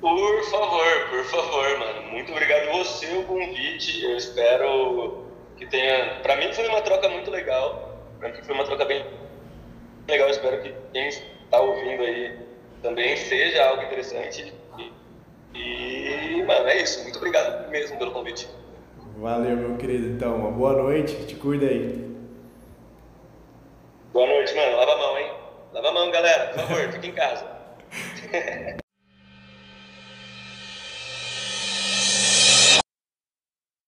Por 0.00 0.44
favor, 0.44 1.08
por 1.10 1.24
favor, 1.24 1.78
mano. 1.78 2.02
Muito 2.10 2.32
obrigado 2.32 2.70
a 2.70 2.72
você 2.78 3.06
o 3.18 3.24
convite. 3.24 4.02
Eu 4.02 4.16
espero 4.16 5.26
que 5.58 5.66
tenha. 5.66 6.20
Para 6.22 6.36
mim 6.36 6.52
foi 6.54 6.66
uma 6.68 6.80
troca 6.80 7.08
muito 7.08 7.30
legal. 7.30 7.98
Para 8.18 8.30
mim 8.30 8.42
foi 8.42 8.54
uma 8.54 8.64
troca 8.64 8.86
bem 8.86 9.04
legal. 10.08 10.28
Eu 10.28 10.32
espero 10.32 10.62
que 10.62 10.74
quem 10.92 11.08
está 11.08 11.60
ouvindo 11.60 12.02
aí 12.02 12.38
também 12.82 13.14
seja 13.16 13.62
algo 13.68 13.82
interessante. 13.82 14.54
E, 15.54 16.38
e, 16.38 16.44
mano, 16.46 16.66
é 16.66 16.80
isso. 16.80 17.02
Muito 17.02 17.18
obrigado 17.18 17.68
mesmo 17.68 17.98
pelo 17.98 18.12
convite. 18.12 18.48
Valeu, 19.18 19.54
meu 19.54 19.76
querido. 19.76 20.06
Então, 20.06 20.34
uma 20.36 20.50
boa 20.50 20.72
noite. 20.72 21.26
Te 21.26 21.34
cuida 21.34 21.66
aí. 21.66 22.08
Boa 24.14 24.26
noite, 24.26 24.54
mano. 24.54 24.76
Lava 24.78 24.94
a 24.94 24.96
mão, 24.96 25.18
hein? 25.18 25.30
Lava 25.74 25.88
a 25.88 25.92
mão, 25.92 26.10
galera. 26.10 26.54
Por 26.54 26.60
favor, 26.60 26.92
fique 26.92 27.08
em 27.08 27.12
casa. 27.12 27.46